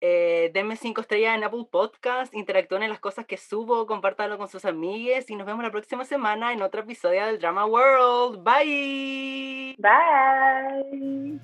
[0.00, 4.48] Eh, denme cinco estrellas en Apple Podcast, interactúen en las cosas que subo, compártanlo con
[4.48, 8.42] sus amigues y nos vemos la próxima semana en otro episodio del Drama World.
[8.42, 9.74] Bye.
[9.78, 11.40] Bye.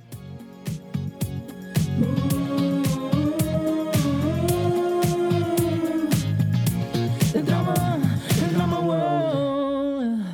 [7.32, 7.74] The drama,
[8.28, 10.26] the drama world.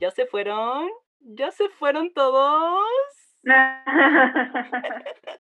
[0.00, 0.88] ¿Ya se fueron?
[1.20, 2.82] ¿Ya se fueron todos?
[3.42, 5.39] 那哈哈哈哈哈哈